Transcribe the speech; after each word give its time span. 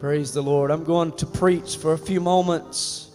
Praise 0.00 0.32
the 0.32 0.40
Lord. 0.40 0.70
I'm 0.70 0.82
going 0.82 1.12
to 1.18 1.26
preach 1.26 1.76
for 1.76 1.92
a 1.92 1.98
few 1.98 2.22
moments 2.22 3.10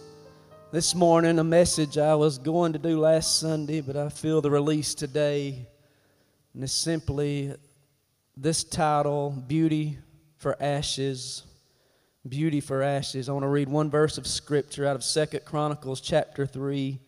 this 0.70 0.94
morning 0.94 1.40
a 1.40 1.44
message 1.44 1.98
I 1.98 2.14
was 2.14 2.38
going 2.38 2.74
to 2.74 2.78
do 2.78 3.00
last 3.00 3.40
Sunday, 3.40 3.80
but 3.80 3.96
I 3.96 4.08
feel 4.08 4.40
the 4.40 4.52
release 4.52 4.94
today. 4.94 5.66
And 6.54 6.62
it's 6.62 6.72
simply 6.72 7.52
this 8.36 8.62
title 8.62 9.30
Beauty 9.48 9.98
for 10.36 10.56
Ashes. 10.62 11.42
Beauty 12.28 12.60
for 12.60 12.84
Ashes. 12.84 13.28
I 13.28 13.32
want 13.32 13.42
to 13.42 13.48
read 13.48 13.68
one 13.68 13.90
verse 13.90 14.16
of 14.16 14.24
Scripture 14.24 14.86
out 14.86 14.94
of 14.94 15.02
Second 15.02 15.44
Chronicles 15.44 16.00
chapter 16.00 16.46
3, 16.46 17.00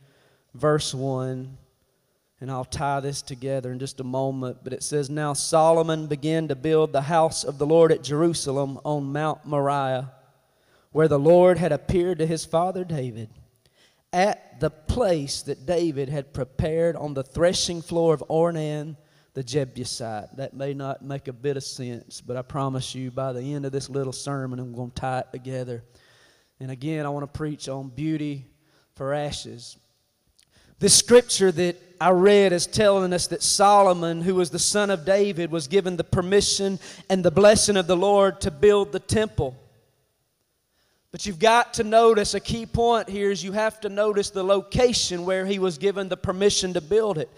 verse 0.54 0.92
1. 0.92 1.56
And 2.40 2.50
I'll 2.50 2.64
tie 2.64 3.00
this 3.00 3.20
together 3.20 3.72
in 3.72 3.78
just 3.78 4.00
a 4.00 4.04
moment. 4.04 4.58
But 4.62 4.72
it 4.72 4.82
says, 4.82 5.10
Now 5.10 5.32
Solomon 5.32 6.06
began 6.06 6.48
to 6.48 6.54
build 6.54 6.92
the 6.92 7.02
house 7.02 7.42
of 7.42 7.58
the 7.58 7.66
Lord 7.66 7.90
at 7.90 8.04
Jerusalem 8.04 8.78
on 8.84 9.12
Mount 9.12 9.44
Moriah, 9.44 10.12
where 10.92 11.08
the 11.08 11.18
Lord 11.18 11.58
had 11.58 11.72
appeared 11.72 12.18
to 12.18 12.26
his 12.26 12.44
father 12.44 12.84
David, 12.84 13.28
at 14.12 14.60
the 14.60 14.70
place 14.70 15.42
that 15.42 15.66
David 15.66 16.08
had 16.08 16.32
prepared 16.32 16.96
on 16.96 17.14
the 17.14 17.24
threshing 17.24 17.82
floor 17.82 18.14
of 18.14 18.22
Ornan 18.28 18.96
the 19.38 19.44
Jebusite. 19.44 20.36
That 20.36 20.54
may 20.54 20.74
not 20.74 21.02
make 21.02 21.28
a 21.28 21.32
bit 21.32 21.56
of 21.56 21.62
sense, 21.62 22.20
but 22.20 22.36
I 22.36 22.42
promise 22.42 22.94
you 22.94 23.12
by 23.12 23.32
the 23.32 23.54
end 23.54 23.66
of 23.66 23.70
this 23.70 23.88
little 23.88 24.12
sermon, 24.12 24.58
I'm 24.58 24.72
going 24.72 24.90
to 24.90 25.00
tie 25.00 25.20
it 25.20 25.28
together. 25.30 25.84
And 26.58 26.72
again, 26.72 27.06
I 27.06 27.10
want 27.10 27.22
to 27.22 27.38
preach 27.38 27.68
on 27.68 27.88
beauty 27.88 28.46
for 28.96 29.14
ashes. 29.14 29.76
This 30.80 30.94
scripture 30.94 31.50
that 31.52 31.76
I 32.00 32.10
read 32.10 32.52
is 32.52 32.66
telling 32.66 33.12
us 33.12 33.26
that 33.28 33.42
Solomon, 33.42 34.22
who 34.22 34.36
was 34.36 34.50
the 34.50 34.58
son 34.60 34.90
of 34.90 35.04
David, 35.04 35.50
was 35.50 35.66
given 35.66 35.96
the 35.96 36.04
permission 36.04 36.78
and 37.10 37.24
the 37.24 37.32
blessing 37.32 37.76
of 37.76 37.88
the 37.88 37.96
Lord 37.96 38.40
to 38.42 38.52
build 38.52 38.92
the 38.92 39.00
temple. 39.00 39.56
But 41.10 41.26
you've 41.26 41.40
got 41.40 41.74
to 41.74 41.84
notice 41.84 42.34
a 42.34 42.40
key 42.40 42.66
point 42.66 43.08
here 43.08 43.30
is 43.30 43.42
you 43.42 43.52
have 43.52 43.80
to 43.80 43.88
notice 43.88 44.30
the 44.30 44.44
location 44.44 45.24
where 45.24 45.46
he 45.46 45.58
was 45.58 45.78
given 45.78 46.08
the 46.08 46.16
permission 46.16 46.74
to 46.74 46.80
build 46.80 47.18
it. 47.18 47.30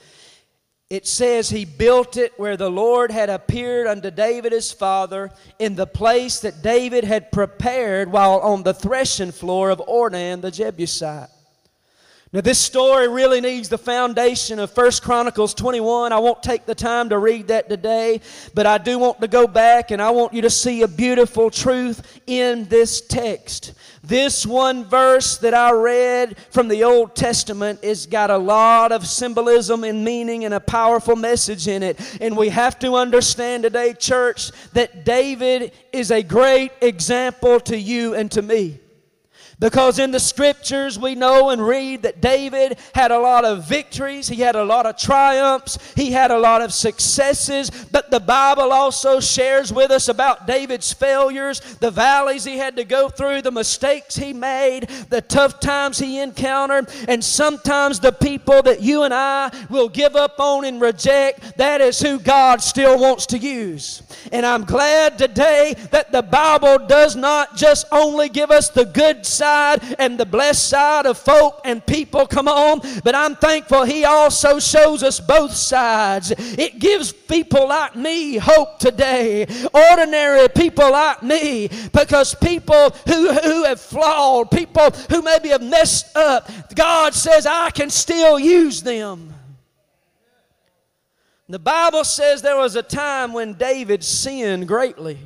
It 0.91 1.07
says 1.07 1.49
he 1.49 1.65
built 1.65 2.17
it 2.17 2.33
where 2.37 2.57
the 2.57 2.69
Lord 2.69 3.13
had 3.13 3.31
appeared 3.31 3.87
unto 3.87 4.11
David 4.11 4.53
his 4.53 4.73
father 4.73 5.31
in 5.59 5.77
the 5.77 5.87
place 5.87 6.41
that 6.41 6.63
David 6.63 7.05
had 7.05 7.33
prepared 7.33 8.11
while 8.11 8.41
on 8.41 8.65
the 8.65 8.75
threshing 8.75 9.31
floor 9.31 9.71
of 9.71 9.79
Ornan 9.79 10.43
the 10.43 10.51
Jebusite. 10.51 11.31
Now, 12.33 12.43
this 12.43 12.61
story 12.61 13.09
really 13.09 13.41
needs 13.41 13.69
the 13.69 13.77
foundation 13.77 14.61
of 14.61 14.71
First 14.71 15.03
Chronicles 15.03 15.53
21. 15.53 16.13
I 16.13 16.19
won't 16.21 16.45
take 16.45 16.65
the 16.65 16.77
time 16.77 17.09
to 17.09 17.19
read 17.19 17.49
that 17.49 17.69
today, 17.69 18.21
but 18.55 18.67
I 18.67 18.79
do 18.79 19.01
want 19.01 19.21
to 19.21 19.27
go 19.27 19.49
back 19.49 19.91
and 19.91 20.01
I 20.01 20.11
want 20.11 20.33
you 20.33 20.41
to 20.43 20.51
see 20.51 20.83
a 20.83 20.89
beautiful 20.89 21.51
truth 21.51 22.21
in 22.29 22.67
this 22.67 23.01
text. 23.01 23.73
This 24.05 24.47
one 24.47 24.85
verse 24.85 25.39
that 25.39 25.55
I 25.55 25.73
read 25.73 26.37
from 26.53 26.69
the 26.69 26.85
Old 26.85 27.17
Testament 27.17 27.83
has 27.83 28.07
got 28.07 28.31
a 28.31 28.39
lot 28.39 28.93
of 28.93 29.09
symbolism 29.09 29.83
and 29.83 30.05
meaning 30.05 30.45
and 30.45 30.55
a 30.55 30.61
powerful 30.61 31.17
message 31.17 31.67
in 31.67 31.83
it. 31.83 31.99
And 32.21 32.37
we 32.37 32.51
have 32.51 32.79
to 32.79 32.95
understand 32.95 33.65
today, 33.65 33.93
church, 33.93 34.53
that 34.73 35.05
David 35.05 35.73
is 35.93 36.13
a 36.13 36.23
great 36.23 36.71
example 36.81 37.59
to 37.59 37.77
you 37.77 38.15
and 38.15 38.31
to 38.31 38.41
me. 38.41 38.79
Because 39.61 39.99
in 39.99 40.11
the 40.11 40.19
scriptures 40.19 40.99
we 40.99 41.15
know 41.15 41.51
and 41.51 41.65
read 41.65 42.03
that 42.03 42.23
David 42.23 42.79
had 42.95 43.11
a 43.11 43.19
lot 43.19 43.45
of 43.45 43.65
victories, 43.65 44.27
he 44.27 44.37
had 44.37 44.57
a 44.57 44.65
lot 44.65 44.87
of 44.87 44.97
triumphs, 44.97 45.79
he 45.95 46.11
had 46.13 46.31
a 46.31 46.39
lot 46.39 46.63
of 46.63 46.73
successes, 46.73 47.71
but 47.93 48.11
the 48.11 48.21
Bible 48.21 48.73
also 48.73 49.21
shares 49.21 49.71
with 49.71 49.91
us 49.91 50.09
about 50.09 50.47
David's 50.47 50.95
failures, 50.95 51.61
the 51.81 51.91
valleys 51.91 52.45
he 52.45 52.57
had 52.57 52.75
to 52.77 52.85
go 52.85 53.11
through, 53.11 53.43
the 53.43 53.51
mistakes 53.51 54.17
he 54.17 54.33
made, 54.33 54.89
the 55.11 55.21
tough 55.21 55.61
times 55.61 55.99
he 55.99 56.21
encountered, 56.21 56.89
and 57.07 57.23
sometimes 57.23 58.01
the 58.01 58.13
people 58.13 58.63
that 58.63 58.81
you 58.81 59.03
and 59.03 59.13
I 59.13 59.51
will 59.69 59.91
give 59.91 60.17
up 60.17 60.41
on 60.41 60.65
and 60.65 60.81
reject, 60.81 61.59
that 61.59 61.83
is 61.83 62.01
who 62.01 62.19
God 62.19 62.63
still 62.63 62.99
wants 62.99 63.27
to 63.27 63.37
use. 63.39 64.03
And 64.33 64.47
I'm 64.47 64.65
glad 64.65 65.19
today 65.19 65.75
that 65.91 66.13
the 66.13 66.23
Bible 66.23 66.87
does 66.87 67.15
not 67.15 67.57
just 67.57 67.87
only 67.93 68.31
give 68.31 68.51
us 68.51 68.71
the 68.71 68.87
good 68.87 69.27
side 69.27 69.50
side 69.51 69.97
and 69.99 70.19
the 70.19 70.27
blessed 70.27 70.69
side 70.69 71.07
of 71.07 71.19
folk 71.19 71.61
and 71.65 71.85
people 71.87 72.27
come 72.27 72.49
on, 72.49 72.81
but 73.05 73.15
I'm 73.15 73.35
thankful 73.37 73.85
He 73.85 74.05
also 74.05 74.59
shows 74.59 75.03
us 75.03 75.21
both 75.21 75.53
sides. 75.53 76.33
It 76.37 76.79
gives 76.79 77.13
people 77.13 77.69
like 77.69 77.97
me 77.97 78.37
hope 78.37 78.79
today, 78.79 79.47
ordinary 79.73 80.49
people 80.49 80.91
like 80.91 81.23
me, 81.23 81.69
because 81.93 82.35
people 82.35 82.91
who, 83.07 83.33
who 83.33 83.65
have 83.65 83.81
flawed, 83.81 84.51
people 84.51 84.91
who 85.11 85.23
maybe 85.23 85.49
have 85.51 85.63
messed 85.63 86.17
up, 86.17 86.51
God 86.75 87.15
says, 87.15 87.47
I 87.47 87.71
can 87.71 87.91
still 87.91 88.39
use 88.39 88.83
them. 88.83 89.35
The 91.49 91.59
Bible 91.59 92.05
says 92.05 92.43
there 92.43 92.57
was 92.57 92.77
a 92.77 92.83
time 92.83 93.33
when 93.33 93.55
David 93.55 94.05
sinned 94.05 94.69
greatly. 94.69 95.19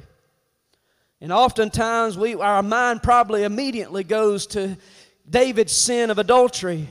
And 1.24 1.32
oftentimes 1.32 2.18
we, 2.18 2.34
our 2.34 2.62
mind 2.62 3.02
probably 3.02 3.44
immediately 3.44 4.04
goes 4.04 4.46
to 4.48 4.76
David's 5.26 5.72
sin 5.72 6.10
of 6.10 6.18
adultery. 6.18 6.86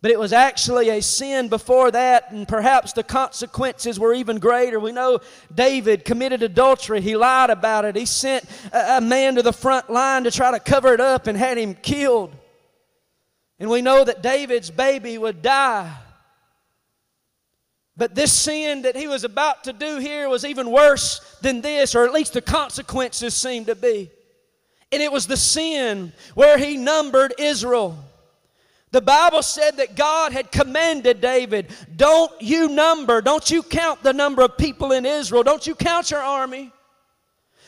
But 0.00 0.12
it 0.12 0.18
was 0.18 0.32
actually 0.32 0.88
a 0.88 1.02
sin 1.02 1.48
before 1.48 1.90
that, 1.90 2.30
and 2.30 2.48
perhaps 2.48 2.94
the 2.94 3.02
consequences 3.02 4.00
were 4.00 4.14
even 4.14 4.38
greater. 4.38 4.80
We 4.80 4.92
know 4.92 5.20
David 5.54 6.06
committed 6.06 6.42
adultery. 6.42 7.02
He 7.02 7.18
lied 7.18 7.50
about 7.50 7.84
it. 7.84 7.96
He 7.96 8.06
sent 8.06 8.46
a, 8.72 8.96
a 8.96 9.00
man 9.02 9.34
to 9.34 9.42
the 9.42 9.52
front 9.52 9.90
line 9.90 10.24
to 10.24 10.30
try 10.30 10.50
to 10.50 10.58
cover 10.58 10.94
it 10.94 11.00
up 11.02 11.26
and 11.26 11.36
had 11.36 11.58
him 11.58 11.74
killed. 11.74 12.34
And 13.58 13.68
we 13.68 13.82
know 13.82 14.04
that 14.04 14.22
David's 14.22 14.70
baby 14.70 15.18
would 15.18 15.42
die. 15.42 15.94
But 17.96 18.14
this 18.14 18.32
sin 18.32 18.82
that 18.82 18.96
he 18.96 19.06
was 19.06 19.22
about 19.22 19.64
to 19.64 19.72
do 19.72 19.98
here 19.98 20.28
was 20.28 20.44
even 20.44 20.70
worse 20.70 21.38
than 21.42 21.60
this, 21.60 21.94
or 21.94 22.04
at 22.04 22.12
least 22.12 22.32
the 22.32 22.42
consequences 22.42 23.34
seemed 23.34 23.66
to 23.66 23.76
be. 23.76 24.10
And 24.90 25.02
it 25.02 25.12
was 25.12 25.26
the 25.26 25.36
sin 25.36 26.12
where 26.34 26.58
he 26.58 26.76
numbered 26.76 27.34
Israel. 27.38 27.96
The 28.90 29.00
Bible 29.00 29.42
said 29.42 29.78
that 29.78 29.96
God 29.96 30.32
had 30.32 30.52
commanded 30.52 31.20
David, 31.20 31.66
Don't 31.96 32.30
you 32.40 32.68
number, 32.68 33.20
don't 33.20 33.50
you 33.50 33.62
count 33.62 34.02
the 34.02 34.12
number 34.12 34.42
of 34.42 34.56
people 34.56 34.92
in 34.92 35.04
Israel, 35.04 35.42
don't 35.42 35.66
you 35.66 35.74
count 35.74 36.10
your 36.10 36.20
army. 36.20 36.72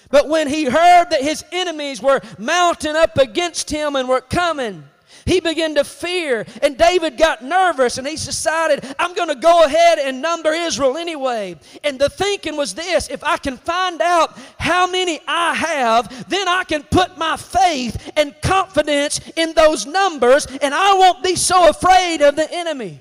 But 0.08 0.28
when 0.28 0.46
he 0.46 0.64
heard 0.64 1.10
that 1.10 1.22
his 1.22 1.44
enemies 1.50 2.00
were 2.00 2.20
mounting 2.38 2.94
up 2.94 3.18
against 3.18 3.70
him 3.70 3.96
and 3.96 4.08
were 4.08 4.20
coming, 4.20 4.84
he 5.26 5.40
began 5.40 5.74
to 5.74 5.84
fear, 5.84 6.46
and 6.62 6.78
David 6.78 7.18
got 7.18 7.42
nervous, 7.42 7.98
and 7.98 8.06
he 8.06 8.14
decided, 8.14 8.84
I'm 8.96 9.12
going 9.14 9.28
to 9.28 9.34
go 9.34 9.64
ahead 9.64 9.98
and 9.98 10.22
number 10.22 10.52
Israel 10.52 10.96
anyway. 10.96 11.56
And 11.82 11.98
the 11.98 12.08
thinking 12.08 12.56
was 12.56 12.74
this 12.74 13.08
if 13.08 13.24
I 13.24 13.36
can 13.36 13.56
find 13.56 14.00
out 14.00 14.38
how 14.58 14.86
many 14.86 15.20
I 15.26 15.54
have, 15.54 16.28
then 16.30 16.46
I 16.46 16.62
can 16.62 16.84
put 16.84 17.18
my 17.18 17.36
faith 17.36 18.12
and 18.16 18.34
confidence 18.40 19.20
in 19.34 19.52
those 19.54 19.84
numbers, 19.84 20.46
and 20.46 20.72
I 20.72 20.94
won't 20.94 21.24
be 21.24 21.34
so 21.34 21.68
afraid 21.68 22.22
of 22.22 22.36
the 22.36 22.48
enemy. 22.50 23.00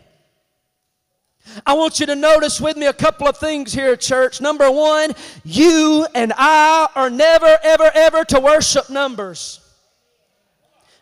I 1.64 1.74
want 1.74 2.00
you 2.00 2.08
to 2.08 2.16
notice 2.16 2.60
with 2.60 2.76
me 2.76 2.88
a 2.88 2.94
couple 2.94 3.28
of 3.28 3.38
things 3.38 3.72
here, 3.72 3.96
church. 3.96 4.42
Number 4.42 4.72
one, 4.72 5.12
you 5.44 6.08
and 6.16 6.34
I 6.36 6.90
are 6.96 7.12
never, 7.12 7.60
ever, 7.64 7.92
ever 7.94 8.26
to 8.26 8.40
worship 8.40 8.90
numbers. 8.90 9.60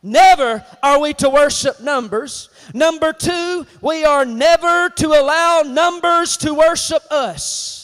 Never 0.04 0.66
are 0.84 1.00
we 1.00 1.14
to 1.16 1.30
worship 1.30 1.80
numbers. 1.80 2.50
Number 2.74 3.14
two, 3.14 3.66
we 3.82 4.04
are 4.04 4.26
never 4.26 4.90
to 4.90 5.08
allow 5.08 5.62
numbers 5.66 6.36
to 6.38 6.54
worship 6.54 7.04
us. 7.10 7.80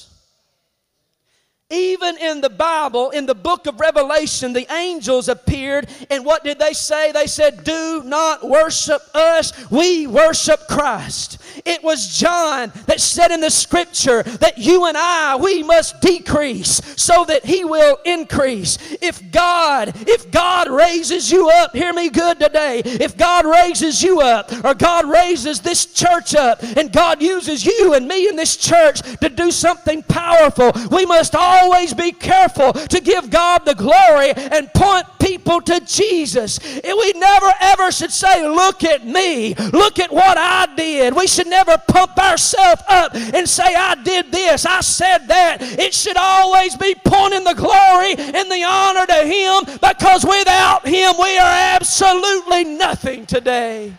Even 1.71 2.17
in 2.17 2.41
the 2.41 2.49
Bible, 2.49 3.11
in 3.11 3.25
the 3.25 3.35
book 3.35 3.67
of 3.67 3.79
Revelation, 3.79 4.53
the 4.53 4.71
angels 4.73 5.29
appeared, 5.29 5.87
and 6.09 6.25
what 6.25 6.43
did 6.43 6.59
they 6.59 6.73
say? 6.73 7.11
They 7.11 7.27
said, 7.27 7.63
Do 7.63 8.01
not 8.03 8.47
worship 8.47 9.01
us, 9.13 9.69
we 9.71 10.07
worship 10.07 10.61
Christ. 10.67 11.38
It 11.65 11.83
was 11.83 12.17
John 12.17 12.71
that 12.85 12.99
said 12.99 13.31
in 13.31 13.41
the 13.41 13.49
scripture 13.49 14.23
that 14.23 14.57
you 14.57 14.85
and 14.85 14.97
I, 14.97 15.35
we 15.35 15.63
must 15.63 16.01
decrease 16.01 16.81
so 16.95 17.25
that 17.25 17.45
He 17.45 17.65
will 17.65 17.97
increase. 18.05 18.77
If 19.01 19.31
God, 19.31 19.93
if 20.07 20.31
God 20.31 20.69
raises 20.69 21.31
you 21.31 21.49
up, 21.49 21.75
hear 21.75 21.93
me 21.93 22.09
good 22.09 22.39
today, 22.39 22.81
if 22.85 23.17
God 23.17 23.45
raises 23.45 24.01
you 24.01 24.21
up, 24.21 24.51
or 24.63 24.73
God 24.73 25.09
raises 25.09 25.59
this 25.61 25.85
church 25.85 26.35
up, 26.35 26.61
and 26.61 26.91
God 26.91 27.21
uses 27.21 27.65
you 27.65 27.93
and 27.93 28.07
me 28.07 28.27
in 28.27 28.35
this 28.35 28.57
church 28.57 29.01
to 29.19 29.29
do 29.29 29.51
something 29.51 30.03
powerful, 30.03 30.71
we 30.91 31.05
must 31.05 31.35
always 31.35 31.93
be 31.93 32.11
careful 32.11 32.73
to 32.73 33.01
give 33.01 33.29
God 33.29 33.65
the 33.65 33.75
glory 33.75 34.31
and 34.31 34.71
point 34.73 35.05
people 35.19 35.61
to 35.61 35.79
Jesus. 35.81 36.59
And 36.59 36.97
we 36.97 37.13
never 37.13 37.51
ever 37.59 37.91
should 37.91 38.11
say, 38.11 38.47
Look 38.47 38.83
at 38.83 39.05
me, 39.05 39.55
look 39.55 39.99
at 39.99 40.11
what 40.11 40.37
I 40.37 40.67
did. 40.75 41.15
We 41.15 41.27
should 41.27 41.38
never 41.47 41.77
pump 41.87 42.17
ourselves 42.17 42.81
up 42.87 43.15
and 43.15 43.47
say, 43.47 43.75
I 43.75 43.95
did 43.95 44.31
this, 44.31 44.65
I 44.65 44.81
said 44.81 45.27
that. 45.27 45.57
It 45.61 45.93
should 45.93 46.17
always 46.17 46.75
be 46.75 46.95
pointing 47.03 47.43
the 47.43 47.53
glory 47.53 48.13
and 48.17 48.51
the 48.51 48.63
honor 48.67 49.05
to 49.05 49.25
Him 49.25 49.79
because 49.81 50.25
without 50.25 50.87
Him 50.87 51.13
we 51.19 51.37
are 51.37 51.75
absolutely 51.75 52.63
nothing 52.65 53.25
today. 53.25 53.93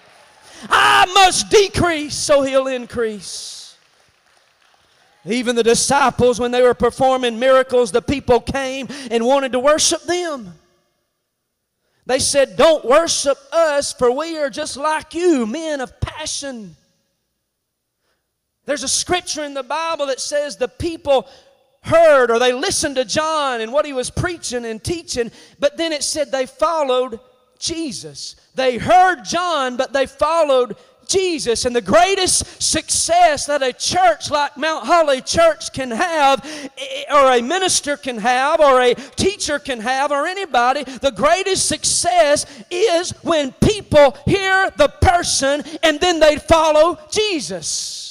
I 0.68 1.06
must 1.14 1.50
decrease 1.50 2.14
so 2.14 2.42
He'll 2.42 2.66
increase. 2.66 3.76
Even 5.26 5.54
the 5.54 5.62
disciples, 5.62 6.40
when 6.40 6.50
they 6.50 6.62
were 6.62 6.74
performing 6.74 7.38
miracles, 7.38 7.92
the 7.92 8.00
people 8.00 8.40
came 8.40 8.88
and 9.10 9.24
wanted 9.24 9.52
to 9.52 9.58
worship 9.58 10.02
them. 10.04 10.54
They 12.06 12.18
said, 12.18 12.56
Don't 12.56 12.84
worship 12.84 13.38
us, 13.52 13.92
for 13.92 14.10
we 14.10 14.38
are 14.38 14.50
just 14.50 14.76
like 14.76 15.14
you, 15.14 15.46
men 15.46 15.80
of 15.80 16.00
passion. 16.00 16.74
There's 18.70 18.84
a 18.84 18.88
scripture 18.88 19.42
in 19.42 19.52
the 19.52 19.64
Bible 19.64 20.06
that 20.06 20.20
says 20.20 20.56
the 20.56 20.68
people 20.68 21.26
heard 21.82 22.30
or 22.30 22.38
they 22.38 22.52
listened 22.52 22.94
to 22.94 23.04
John 23.04 23.60
and 23.60 23.72
what 23.72 23.84
he 23.84 23.92
was 23.92 24.10
preaching 24.10 24.64
and 24.64 24.80
teaching, 24.80 25.32
but 25.58 25.76
then 25.76 25.92
it 25.92 26.04
said 26.04 26.30
they 26.30 26.46
followed 26.46 27.18
Jesus. 27.58 28.36
They 28.54 28.78
heard 28.78 29.24
John, 29.24 29.76
but 29.76 29.92
they 29.92 30.06
followed 30.06 30.76
Jesus. 31.08 31.64
And 31.64 31.74
the 31.74 31.80
greatest 31.80 32.62
success 32.62 33.46
that 33.46 33.60
a 33.60 33.72
church 33.72 34.30
like 34.30 34.56
Mount 34.56 34.86
Holly 34.86 35.20
Church 35.20 35.72
can 35.72 35.90
have, 35.90 36.46
eh, 36.78 37.12
or 37.12 37.32
a 37.32 37.42
minister 37.42 37.96
can 37.96 38.18
have, 38.18 38.60
or 38.60 38.80
a 38.80 38.94
teacher 38.94 39.58
can 39.58 39.80
have, 39.80 40.12
or 40.12 40.28
anybody, 40.28 40.84
the 40.84 41.10
greatest 41.10 41.66
success 41.66 42.46
is 42.70 43.10
when 43.24 43.50
people 43.50 44.16
hear 44.26 44.70
the 44.76 44.92
person 45.02 45.64
and 45.82 45.98
then 45.98 46.20
they 46.20 46.36
follow 46.36 47.00
Jesus. 47.10 48.10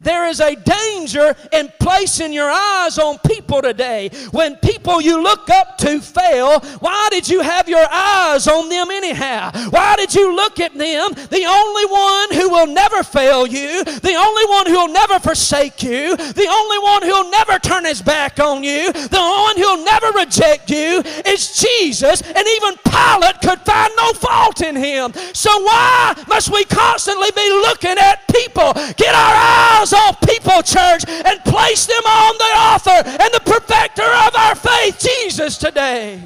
There 0.00 0.28
is 0.28 0.38
a 0.40 0.54
danger 0.54 1.34
in 1.52 1.72
placing 1.80 2.32
your 2.32 2.48
eyes 2.48 3.00
on 3.00 3.18
people 3.26 3.60
today. 3.60 4.10
When 4.30 4.54
people 4.56 5.00
you 5.00 5.20
look 5.20 5.50
up 5.50 5.76
to 5.78 6.00
fail, 6.00 6.60
why 6.78 7.08
did 7.10 7.28
you 7.28 7.40
have 7.40 7.68
your 7.68 7.84
eyes 7.90 8.46
on 8.46 8.68
them 8.68 8.92
anyhow? 8.92 9.50
Why 9.70 9.96
did 9.96 10.14
you 10.14 10.36
look 10.36 10.60
at 10.60 10.72
them? 10.72 11.10
The 11.14 11.44
only 11.44 11.86
one 11.86 12.32
who 12.32 12.48
will 12.48 12.68
never 12.68 13.02
fail 13.02 13.44
you, 13.44 13.82
the 13.82 14.14
only 14.14 14.44
one 14.46 14.66
who 14.66 14.74
will 14.74 14.92
never 14.92 15.18
forsake 15.18 15.82
you, 15.82 16.16
the 16.16 16.46
only 16.48 16.78
one 16.78 17.02
who 17.02 17.08
will 17.08 17.30
never 17.32 17.58
turn 17.58 17.84
his 17.84 18.00
back 18.00 18.38
on 18.38 18.62
you, 18.62 18.92
the 18.92 19.18
one 19.18 19.56
who 19.56 19.62
will 19.62 19.84
never 19.84 20.12
reject 20.12 20.70
you 20.70 21.02
is 21.26 21.56
Jesus. 21.56 22.22
And 22.22 22.46
even 22.46 22.76
Pilate 22.84 23.40
could 23.40 23.60
find 23.62 23.92
no 23.96 24.12
fault 24.12 24.60
in 24.60 24.76
him. 24.76 25.12
So 25.32 25.50
why 25.60 26.14
must 26.28 26.52
we 26.52 26.64
constantly 26.66 27.32
be 27.34 27.50
looking 27.66 27.98
at 27.98 28.28
people? 28.28 28.74
Get 28.96 29.12
our 29.12 29.34
eyes 29.34 29.87
eyes 29.88 29.92
off 29.92 30.20
people, 30.20 30.62
church, 30.62 31.04
and 31.08 31.44
place 31.44 31.86
them 31.86 32.04
on 32.04 32.38
the 32.38 32.44
author 32.44 33.08
and 33.08 33.34
the 33.34 33.40
perfecter 33.44 34.02
of 34.02 34.34
our 34.36 34.54
faith, 34.54 34.98
Jesus, 34.98 35.58
today. 35.58 36.20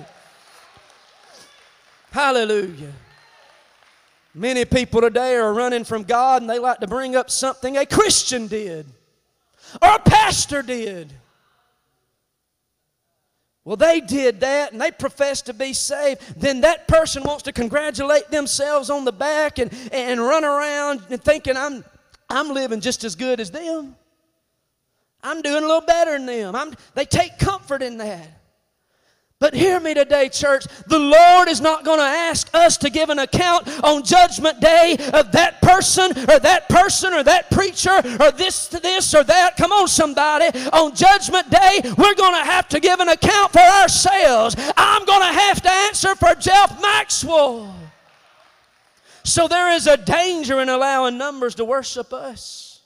Hallelujah. 2.11 2.93
Many 4.35 4.65
people 4.65 5.01
today 5.01 5.37
are 5.37 5.53
running 5.53 5.85
from 5.85 6.05
God 6.05 6.43
and 6.43 6.51
they 6.51 6.59
like 6.59 6.81
to 6.81 6.87
bring 6.87 7.17
up 7.17 7.31
something 7.31 7.77
a 7.77 7.85
Christian 7.85 8.47
did 8.47 8.87
or 9.81 9.95
a 9.95 9.99
pastor 9.99 10.63
did. 10.63 11.13
Well, 13.65 13.77
they 13.77 14.01
did 14.01 14.41
that 14.41 14.73
and 14.73 14.81
they 14.81 14.91
profess 14.91 15.43
to 15.43 15.55
be 15.55 15.73
saved. 15.73 16.41
Then 16.41 16.63
that 16.63 16.89
person 16.89 17.23
wants 17.23 17.45
to 17.45 17.53
congratulate 17.53 18.29
themselves 18.29 18.91
on 18.91 19.05
the 19.05 19.13
back 19.13 19.59
and, 19.59 19.73
and 19.93 20.21
run 20.21 20.45
around 20.45 21.03
and 21.11 21.23
thinking, 21.23 21.57
I'm, 21.57 21.85
I'm 22.29 22.49
living 22.49 22.81
just 22.81 23.05
as 23.05 23.15
good 23.15 23.41
as 23.41 23.51
them. 23.51 23.97
I'm 25.23 25.43
doing 25.43 25.63
a 25.63 25.67
little 25.67 25.81
better 25.81 26.13
than 26.13 26.27
them. 26.27 26.57
I'm, 26.57 26.75
they 26.95 27.05
take 27.05 27.39
comfort 27.39 27.83
in 27.83 27.99
that. 27.99 28.43
But 29.43 29.55
hear 29.55 29.81
me 29.81 29.93
today, 29.93 30.29
church. 30.29 30.67
The 30.87 31.01
Lord 31.01 31.49
is 31.49 31.61
not 31.61 31.85
going 31.85 31.99
to 31.99 32.05
ask 32.05 32.49
us 32.55 32.77
to 32.77 32.91
give 32.91 33.11
an 33.11 33.19
account 33.19 33.67
on 33.83 34.05
Judgment 34.05 34.61
Day 34.61 34.97
of 35.13 35.33
that 35.33 35.61
person 35.61 36.13
or 36.13 36.39
that 36.39 36.69
person 36.69 37.13
or 37.13 37.25
that 37.25 37.51
preacher 37.51 37.91
or 38.21 38.31
this, 38.31 38.69
to 38.69 38.79
this 38.79 39.13
or 39.17 39.25
that. 39.25 39.57
Come 39.57 39.73
on, 39.73 39.89
somebody. 39.89 40.57
On 40.73 40.95
Judgment 40.95 41.51
Day, 41.51 41.81
we're 41.99 42.15
going 42.15 42.41
to 42.41 42.45
have 42.45 42.69
to 42.69 42.79
give 42.79 43.01
an 43.01 43.09
account 43.09 43.51
for 43.51 43.59
ourselves. 43.59 44.55
I'm 44.77 45.05
going 45.07 45.23
to 45.23 45.41
have 45.41 45.61
to 45.63 45.71
answer 45.73 46.15
for 46.15 46.37
Jeff 46.37 46.81
Maxwell. 46.81 47.75
So 49.25 49.49
there 49.49 49.71
is 49.71 49.87
a 49.87 49.97
danger 49.97 50.61
in 50.61 50.69
allowing 50.69 51.17
numbers 51.17 51.55
to 51.57 51.65
worship 51.65 52.13
us. 52.13 52.81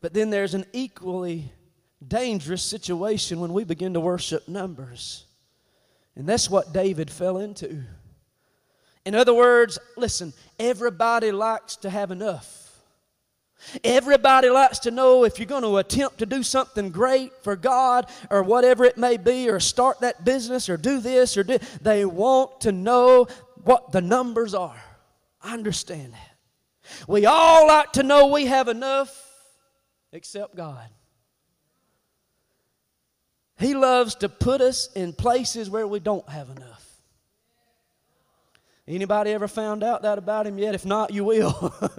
But 0.00 0.14
then 0.14 0.30
there's 0.30 0.54
an 0.54 0.64
equally 0.72 1.52
dangerous 2.06 2.62
situation 2.62 3.40
when 3.40 3.52
we 3.52 3.64
begin 3.64 3.94
to 3.94 4.00
worship 4.00 4.48
numbers. 4.48 5.26
And 6.16 6.28
that's 6.28 6.50
what 6.50 6.72
David 6.72 7.10
fell 7.10 7.38
into. 7.38 7.82
In 9.04 9.14
other 9.14 9.34
words, 9.34 9.78
listen, 9.96 10.32
everybody 10.58 11.32
likes 11.32 11.76
to 11.76 11.90
have 11.90 12.10
enough. 12.10 12.59
Everybody 13.84 14.48
likes 14.48 14.78
to 14.80 14.90
know 14.90 15.24
if 15.24 15.38
you're 15.38 15.46
going 15.46 15.62
to 15.62 15.76
attempt 15.76 16.18
to 16.18 16.26
do 16.26 16.42
something 16.42 16.90
great 16.90 17.32
for 17.42 17.56
God 17.56 18.06
or 18.30 18.42
whatever 18.42 18.84
it 18.84 18.96
may 18.96 19.16
be, 19.16 19.48
or 19.48 19.60
start 19.60 20.00
that 20.00 20.24
business 20.24 20.68
or 20.68 20.76
do 20.76 21.00
this 21.00 21.36
or 21.36 21.42
do. 21.42 21.58
They 21.80 22.04
want 22.04 22.62
to 22.62 22.72
know 22.72 23.26
what 23.64 23.92
the 23.92 24.00
numbers 24.00 24.54
are. 24.54 24.82
I 25.42 25.54
understand 25.54 26.14
that. 26.14 26.36
We 27.06 27.26
all 27.26 27.66
like 27.66 27.92
to 27.92 28.02
know 28.02 28.28
we 28.28 28.46
have 28.46 28.68
enough, 28.68 29.14
except 30.12 30.56
God. 30.56 30.88
He 33.58 33.74
loves 33.74 34.14
to 34.16 34.28
put 34.28 34.60
us 34.60 34.88
in 34.94 35.12
places 35.12 35.68
where 35.68 35.86
we 35.86 36.00
don't 36.00 36.28
have 36.28 36.48
enough. 36.48 36.86
Anybody 38.88 39.30
ever 39.32 39.46
found 39.46 39.84
out 39.84 40.02
that 40.02 40.18
about 40.18 40.46
him 40.46 40.58
yet? 40.58 40.74
If 40.74 40.84
not, 40.84 41.12
you 41.12 41.24
will. 41.24 41.74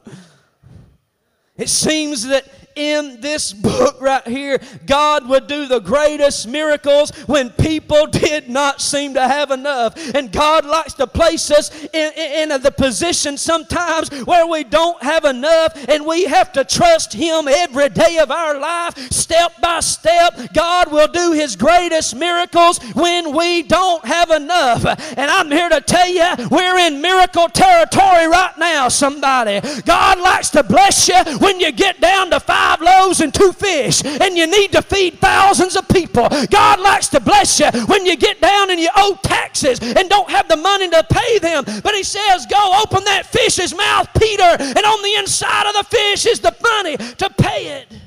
It 1.61 1.69
seems 1.69 2.23
that 2.23 2.43
in 2.75 3.19
this 3.21 3.53
book 3.53 3.99
right 4.01 4.25
here, 4.27 4.59
God 4.85 5.27
would 5.27 5.47
do 5.47 5.67
the 5.67 5.79
greatest 5.79 6.47
miracles 6.47 7.11
when 7.27 7.49
people 7.51 8.07
did 8.07 8.49
not 8.49 8.81
seem 8.81 9.13
to 9.15 9.27
have 9.27 9.51
enough. 9.51 9.95
And 10.15 10.31
God 10.31 10.65
likes 10.65 10.93
to 10.95 11.07
place 11.07 11.51
us 11.51 11.71
in, 11.85 12.13
in, 12.13 12.51
in, 12.51 12.61
the 12.61 12.71
position 12.71 13.37
sometimes 13.37 14.09
where 14.25 14.45
we 14.45 14.63
don't 14.63 15.01
have 15.01 15.25
enough 15.25 15.73
and 15.89 16.05
we 16.05 16.25
have 16.25 16.51
to 16.53 16.63
trust 16.63 17.13
Him 17.13 17.47
every 17.47 17.89
day 17.89 18.19
of 18.19 18.29
our 18.29 18.59
life, 18.59 18.97
step 19.11 19.53
by 19.61 19.79
step. 19.79 20.53
God 20.53 20.91
will 20.91 21.07
do 21.07 21.31
His 21.31 21.55
greatest 21.55 22.15
miracles 22.15 22.79
when 22.93 23.35
we 23.35 23.63
don't 23.63 24.05
have 24.05 24.29
enough. 24.29 24.85
And 25.17 25.31
I'm 25.31 25.49
here 25.49 25.69
to 25.69 25.81
tell 25.81 26.07
you, 26.07 26.47
we're 26.49 26.77
in 26.77 27.01
miracle 27.01 27.47
territory 27.49 28.27
right 28.27 28.53
now, 28.57 28.89
somebody. 28.89 29.61
God 29.81 30.19
likes 30.19 30.49
to 30.51 30.63
bless 30.63 31.07
you 31.07 31.37
when 31.39 31.59
you 31.59 31.71
get 31.71 31.99
down 31.99 32.29
to 32.29 32.39
five 32.39 32.60
five 32.61 32.81
loaves 32.81 33.21
and 33.21 33.33
two 33.33 33.51
fish 33.53 34.03
and 34.05 34.37
you 34.37 34.45
need 34.45 34.71
to 34.71 34.81
feed 34.81 35.19
thousands 35.19 35.75
of 35.75 35.87
people. 35.87 36.27
God 36.49 36.79
likes 36.79 37.07
to 37.09 37.19
bless 37.19 37.59
you 37.59 37.69
when 37.85 38.05
you 38.05 38.15
get 38.15 38.39
down 38.39 38.69
and 38.69 38.79
you 38.79 38.89
owe 38.95 39.17
taxes 39.23 39.79
and 39.81 40.09
don't 40.09 40.29
have 40.29 40.47
the 40.47 40.57
money 40.57 40.89
to 40.89 41.03
pay 41.09 41.39
them. 41.39 41.63
But 41.83 41.95
He 41.95 42.03
says, 42.03 42.45
Go 42.45 42.81
open 42.83 43.03
that 43.05 43.25
fish's 43.25 43.75
mouth, 43.75 44.07
Peter, 44.19 44.43
and 44.43 44.85
on 44.85 45.01
the 45.01 45.15
inside 45.17 45.67
of 45.67 45.73
the 45.73 45.87
fish 45.89 46.25
is 46.25 46.39
the 46.39 46.55
money 46.61 46.97
to 46.97 47.29
pay 47.29 47.81
it. 47.81 48.00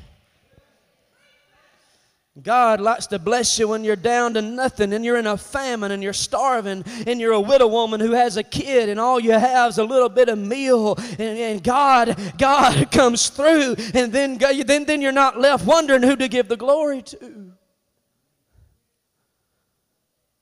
God 2.45 2.79
likes 2.79 3.07
to 3.07 3.17
bless 3.17 3.57
you 3.57 3.67
when 3.67 3.83
you're 3.83 3.95
down 3.95 4.35
to 4.35 4.41
nothing 4.41 4.93
and 4.93 5.03
you're 5.03 5.17
in 5.17 5.25
a 5.25 5.35
famine 5.35 5.91
and 5.91 6.03
you're 6.03 6.13
starving 6.13 6.85
and 7.07 7.19
you're 7.19 7.33
a 7.33 7.41
widow 7.41 7.65
woman 7.65 7.99
who 7.99 8.11
has 8.11 8.37
a 8.37 8.43
kid 8.43 8.87
and 8.87 8.99
all 8.99 9.19
you 9.19 9.31
have 9.31 9.71
is 9.71 9.79
a 9.79 9.83
little 9.83 10.09
bit 10.09 10.29
of 10.29 10.37
meal 10.37 10.93
and, 11.17 11.19
and 11.39 11.63
God, 11.63 12.15
God 12.37 12.91
comes 12.91 13.29
through 13.29 13.75
and 13.95 14.13
then, 14.13 14.37
then, 14.37 14.85
then 14.85 15.01
you're 15.01 15.11
not 15.11 15.39
left 15.39 15.65
wondering 15.65 16.03
who 16.03 16.15
to 16.15 16.27
give 16.27 16.47
the 16.47 16.55
glory 16.55 17.01
to. 17.01 17.51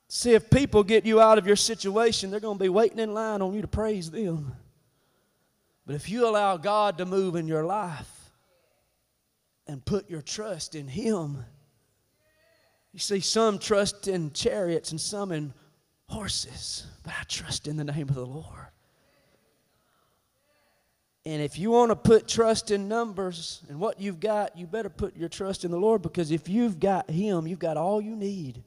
See, 0.09 0.33
if 0.33 0.49
people 0.49 0.83
get 0.83 1.05
you 1.05 1.21
out 1.21 1.37
of 1.37 1.47
your 1.47 1.55
situation, 1.55 2.31
they're 2.31 2.41
going 2.41 2.57
to 2.57 2.63
be 2.63 2.69
waiting 2.69 2.99
in 2.99 3.13
line 3.13 3.41
on 3.41 3.53
you 3.53 3.61
to 3.61 3.67
praise 3.69 4.11
them. 4.11 4.51
But 5.85 5.95
if 5.95 6.09
you 6.09 6.27
allow 6.27 6.57
God 6.57 6.97
to 6.97 7.05
move 7.05 7.37
in 7.37 7.47
your 7.47 7.63
life 7.63 8.11
and 9.67 9.83
put 9.83 10.09
your 10.09 10.21
trust 10.21 10.75
in 10.75 10.89
Him, 10.89 11.45
you 12.93 12.99
see, 12.99 13.19
some 13.19 13.57
trust 13.57 14.07
in 14.07 14.31
chariots 14.33 14.91
and 14.91 15.01
some 15.01 15.31
in 15.31 15.51
horses, 16.07 16.85
but 17.03 17.13
I 17.19 17.23
trust 17.27 17.67
in 17.67 17.75
the 17.75 17.83
name 17.83 18.07
of 18.07 18.15
the 18.15 18.25
Lord. 18.25 18.67
And 21.25 21.41
if 21.41 21.57
you 21.57 21.71
want 21.71 21.89
to 21.89 21.95
put 21.95 22.27
trust 22.27 22.69
in 22.69 22.87
numbers 22.87 23.61
and 23.69 23.79
what 23.79 23.99
you've 23.99 24.19
got, 24.19 24.57
you 24.57 24.67
better 24.67 24.89
put 24.89 25.15
your 25.15 25.29
trust 25.29 25.63
in 25.63 25.71
the 25.71 25.79
Lord 25.79 26.01
because 26.01 26.31
if 26.31 26.49
you've 26.49 26.79
got 26.79 27.09
Him, 27.09 27.47
you've 27.47 27.59
got 27.59 27.77
all 27.77 28.01
you 28.01 28.15
need. 28.15 28.61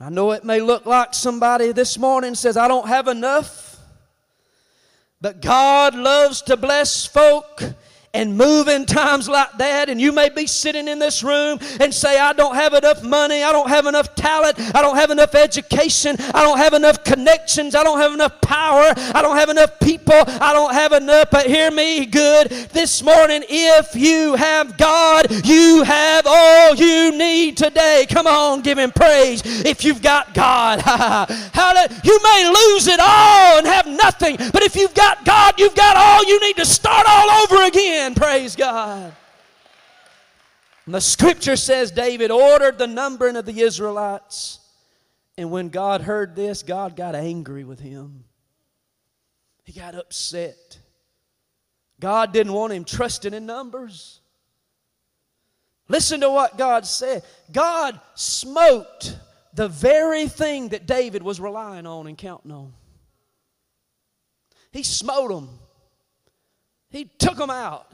I 0.00 0.10
know 0.10 0.32
it 0.32 0.44
may 0.44 0.60
look 0.60 0.86
like 0.86 1.12
somebody 1.12 1.72
this 1.72 1.98
morning 1.98 2.34
says, 2.34 2.56
I 2.56 2.66
don't 2.66 2.88
have 2.88 3.08
enough. 3.08 3.76
But 5.20 5.42
God 5.42 5.94
loves 5.94 6.42
to 6.42 6.56
bless 6.56 7.04
folk 7.04 7.62
and 8.14 8.36
move 8.36 8.68
in 8.68 8.86
times 8.86 9.28
like 9.28 9.56
that. 9.58 9.88
And 9.88 10.00
you 10.00 10.12
may 10.12 10.28
be 10.28 10.46
sitting 10.46 10.88
in 10.88 10.98
this 10.98 11.22
room 11.22 11.58
and 11.80 11.92
say, 11.92 12.18
I 12.18 12.32
don't 12.32 12.54
have 12.54 12.74
enough 12.74 13.02
money, 13.02 13.42
I 13.42 13.52
don't 13.52 13.68
have 13.68 13.86
enough 13.86 14.14
talent, 14.14 14.58
I 14.74 14.80
don't 14.82 14.96
have 14.96 15.10
enough 15.10 15.34
education, 15.34 16.16
I 16.34 16.42
don't 16.42 16.58
have 16.58 16.72
enough 16.72 17.04
connections, 17.04 17.74
I 17.74 17.84
don't 17.84 17.98
have 17.98 18.12
enough 18.12 18.40
power, 18.40 18.92
I 18.96 19.22
don't 19.22 19.36
have 19.36 19.50
enough 19.50 19.78
people, 19.80 20.14
I 20.14 20.52
don't 20.52 20.72
have 20.72 20.92
enough. 20.92 21.28
But 21.30 21.46
hear 21.46 21.70
me 21.70 22.06
good 22.06 22.48
this 22.48 23.02
morning 23.02 23.44
if 23.48 23.94
you 23.94 24.34
have 24.36 24.76
God, 24.76 25.26
you 25.46 25.82
have 25.82 26.26
all 26.26 26.74
you 26.74 27.16
need 27.16 27.56
today. 27.56 28.06
Come 28.08 28.26
on, 28.26 28.62
give 28.62 28.78
Him 28.78 28.90
praise 28.90 29.42
if 29.64 29.84
you've 29.84 30.02
got 30.02 30.32
God. 30.34 30.78
you 32.04 32.18
may 32.22 32.48
lose 32.48 32.86
it 32.86 33.00
all 33.00 33.58
and 33.58 33.66
have 33.66 33.86
nothing, 33.86 34.36
but 34.52 34.62
if 34.62 34.76
you've 34.76 34.94
got 34.94 35.24
God, 35.24 35.58
you've 35.58 35.74
got 35.74 35.96
all 35.96 36.24
you 36.24 36.40
need 36.40 36.56
to 36.56 36.64
start 36.64 37.06
all 37.06 37.30
over 37.42 37.66
again 37.66 37.97
Praise 38.14 38.56
God. 38.56 39.14
And 40.86 40.94
the 40.94 41.00
scripture 41.00 41.56
says 41.56 41.90
David 41.90 42.30
ordered 42.30 42.78
the 42.78 42.86
numbering 42.86 43.36
of 43.36 43.44
the 43.44 43.60
Israelites. 43.60 44.60
And 45.36 45.50
when 45.50 45.68
God 45.68 46.00
heard 46.00 46.34
this, 46.34 46.62
God 46.62 46.96
got 46.96 47.14
angry 47.14 47.64
with 47.64 47.78
him. 47.78 48.24
He 49.64 49.72
got 49.72 49.94
upset. 49.94 50.78
God 52.00 52.32
didn't 52.32 52.52
want 52.52 52.72
him 52.72 52.84
trusting 52.84 53.34
in 53.34 53.44
numbers. 53.44 54.20
Listen 55.88 56.20
to 56.20 56.30
what 56.30 56.56
God 56.56 56.86
said. 56.86 57.22
God 57.50 58.00
smote 58.14 59.16
the 59.54 59.68
very 59.68 60.26
thing 60.26 60.68
that 60.68 60.86
David 60.86 61.22
was 61.22 61.40
relying 61.40 61.86
on 61.86 62.06
and 62.06 62.16
counting 62.16 62.52
on. 62.52 62.72
He 64.70 64.82
smote 64.82 65.30
them. 65.30 65.48
He 66.90 67.04
took 67.04 67.36
them 67.36 67.50
out. 67.50 67.87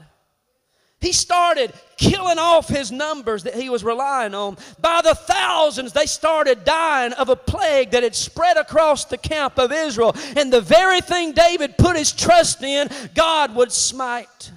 He 1.05 1.13
started 1.13 1.71
killing 1.97 2.39
off 2.39 2.67
his 2.67 2.91
numbers 2.91 3.43
that 3.43 3.53
he 3.53 3.69
was 3.69 3.83
relying 3.83 4.33
on. 4.33 4.57
By 4.81 5.01
the 5.03 5.13
thousands, 5.13 5.93
they 5.93 6.07
started 6.07 6.63
dying 6.63 7.13
of 7.13 7.29
a 7.29 7.35
plague 7.35 7.91
that 7.91 8.01
had 8.01 8.15
spread 8.15 8.57
across 8.57 9.05
the 9.05 9.19
camp 9.19 9.59
of 9.59 9.71
Israel. 9.71 10.15
And 10.35 10.51
the 10.51 10.61
very 10.61 11.01
thing 11.01 11.33
David 11.33 11.77
put 11.77 11.95
his 11.95 12.11
trust 12.11 12.63
in, 12.63 12.89
God 13.13 13.53
would 13.53 13.71
smite. 13.71 14.51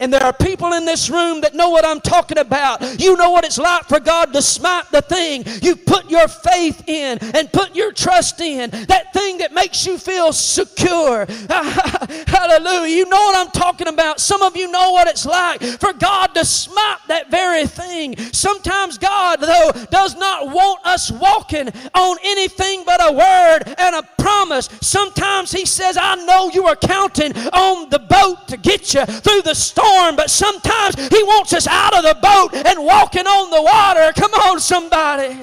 And 0.00 0.12
there 0.12 0.22
are 0.22 0.32
people 0.32 0.74
in 0.74 0.84
this 0.84 1.10
room 1.10 1.40
that 1.40 1.54
know 1.54 1.70
what 1.70 1.84
I'm 1.84 2.00
talking 2.00 2.38
about. 2.38 3.00
You 3.00 3.16
know 3.16 3.30
what 3.30 3.44
it's 3.44 3.58
like 3.58 3.86
for 3.86 3.98
God 3.98 4.32
to 4.32 4.40
smite 4.40 4.88
the 4.92 5.02
thing 5.02 5.42
you 5.60 5.74
put 5.74 6.08
your 6.08 6.28
faith 6.28 6.84
in 6.86 7.18
and 7.34 7.52
put 7.52 7.74
your 7.74 7.90
trust 7.90 8.40
in. 8.40 8.70
That 8.70 9.12
thing 9.12 9.38
that 9.38 9.52
makes 9.52 9.84
you 9.86 9.98
feel 9.98 10.32
secure. 10.32 11.26
Hallelujah. 11.50 12.94
You 12.94 13.08
know 13.08 13.16
what 13.16 13.44
I'm 13.44 13.50
talking 13.50 13.88
about. 13.88 14.20
Some 14.20 14.40
of 14.40 14.56
you 14.56 14.70
know 14.70 14.92
what 14.92 15.08
it's 15.08 15.26
like 15.26 15.62
for 15.62 15.92
God 15.92 16.28
to 16.34 16.44
smite 16.44 16.98
that 17.08 17.28
very 17.28 17.66
thing. 17.66 18.16
Sometimes 18.32 18.98
God, 18.98 19.40
though, 19.40 19.72
does 19.90 20.14
not 20.14 20.52
want 20.52 20.86
us 20.86 21.10
walking 21.10 21.70
on 21.94 22.16
anything 22.22 22.84
but 22.86 23.00
a 23.02 23.12
word 23.12 23.74
and 23.76 23.96
a 23.96 24.02
promise. 24.22 24.68
Sometimes 24.80 25.50
He 25.50 25.66
says, 25.66 25.96
I 26.00 26.14
know 26.24 26.50
you 26.54 26.66
are 26.66 26.76
counting 26.76 27.36
on 27.48 27.90
the 27.90 27.98
boat 27.98 28.46
to 28.46 28.56
get 28.56 28.94
you 28.94 29.04
through 29.04 29.42
the 29.42 29.54
storm 29.54 29.87
storm, 29.88 30.16
but 30.16 30.30
sometimes 30.30 30.94
He 31.08 31.22
wants 31.24 31.52
us 31.52 31.66
out 31.66 31.96
of 31.96 32.02
the 32.02 32.16
boat 32.20 32.54
and 32.54 32.84
walking 32.84 33.26
on 33.26 33.50
the 33.50 33.62
water. 33.62 34.12
Come 34.14 34.32
on, 34.34 34.60
somebody. 34.60 35.36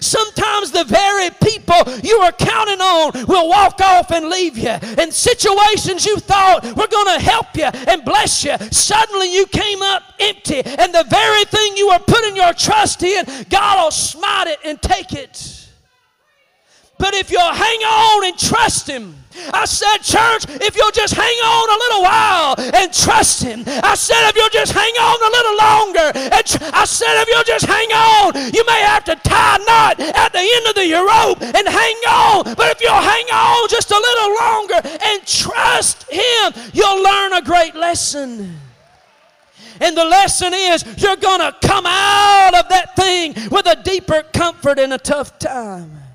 Sometimes 0.00 0.70
the 0.70 0.84
very 0.84 1.28
people 1.42 1.76
you 2.02 2.16
are 2.16 2.32
counting 2.32 2.80
on 2.80 3.26
will 3.26 3.48
walk 3.48 3.78
off 3.82 4.10
and 4.10 4.30
leave 4.30 4.56
you. 4.56 4.70
And 4.70 5.12
situations 5.12 6.06
you 6.06 6.16
thought 6.16 6.64
were 6.64 6.86
going 6.86 7.18
to 7.18 7.22
help 7.22 7.54
you 7.54 7.64
and 7.64 8.02
bless 8.02 8.42
you, 8.44 8.56
suddenly 8.70 9.34
you 9.34 9.46
came 9.46 9.82
up 9.82 10.02
empty. 10.18 10.62
And 10.64 10.94
the 10.94 11.04
very 11.10 11.44
thing 11.44 11.76
you 11.76 11.88
were 11.88 11.98
putting 11.98 12.36
your 12.36 12.54
trust 12.54 13.02
in, 13.02 13.26
God 13.50 13.84
will 13.84 13.90
smite 13.90 14.46
it 14.46 14.60
and 14.64 14.80
take 14.80 15.12
it. 15.12 15.55
But 16.98 17.14
if 17.14 17.30
you'll 17.30 17.52
hang 17.52 17.80
on 17.80 18.24
and 18.24 18.38
trust 18.38 18.88
Him, 18.88 19.14
I 19.52 19.66
said, 19.66 19.98
church, 19.98 20.46
if 20.62 20.76
you'll 20.76 20.90
just 20.90 21.14
hang 21.14 21.36
on 21.44 21.68
a 21.68 21.78
little 21.78 22.02
while 22.02 22.54
and 22.58 22.92
trust 22.92 23.42
Him. 23.42 23.64
I 23.66 23.94
said, 23.94 24.28
if 24.30 24.36
you'll 24.36 24.48
just 24.48 24.72
hang 24.72 24.94
on 24.96 25.18
a 25.20 25.30
little 25.30 25.56
longer. 25.56 26.34
And 26.34 26.46
tr- 26.46 26.70
I 26.72 26.84
said, 26.84 27.20
if 27.20 27.28
you'll 27.28 27.44
just 27.44 27.66
hang 27.66 27.92
on, 27.92 28.34
you 28.54 28.64
may 28.64 28.80
have 28.80 29.04
to 29.04 29.16
tie 29.16 29.56
a 29.56 29.58
knot 29.58 30.00
at 30.00 30.32
the 30.32 30.40
end 30.40 30.66
of 30.66 30.74
the 30.74 30.88
rope 30.96 31.42
and 31.42 31.68
hang 31.68 31.96
on. 32.08 32.54
But 32.54 32.72
if 32.72 32.80
you'll 32.80 32.92
hang 32.92 33.26
on 33.30 33.68
just 33.68 33.90
a 33.90 33.98
little 33.98 34.34
longer 34.40 34.80
and 35.04 35.26
trust 35.26 36.10
Him, 36.10 36.52
you'll 36.72 37.02
learn 37.02 37.34
a 37.34 37.42
great 37.42 37.74
lesson. 37.74 38.58
And 39.80 39.96
the 39.96 40.04
lesson 40.04 40.54
is 40.54 40.84
you're 40.96 41.16
going 41.16 41.40
to 41.40 41.54
come 41.60 41.84
out 41.86 42.54
of 42.58 42.68
that 42.70 42.96
thing 42.96 43.34
with 43.50 43.66
a 43.66 43.76
deeper 43.82 44.22
comfort 44.32 44.78
in 44.78 44.92
a 44.92 44.98
tough 44.98 45.38
time. 45.38 46.05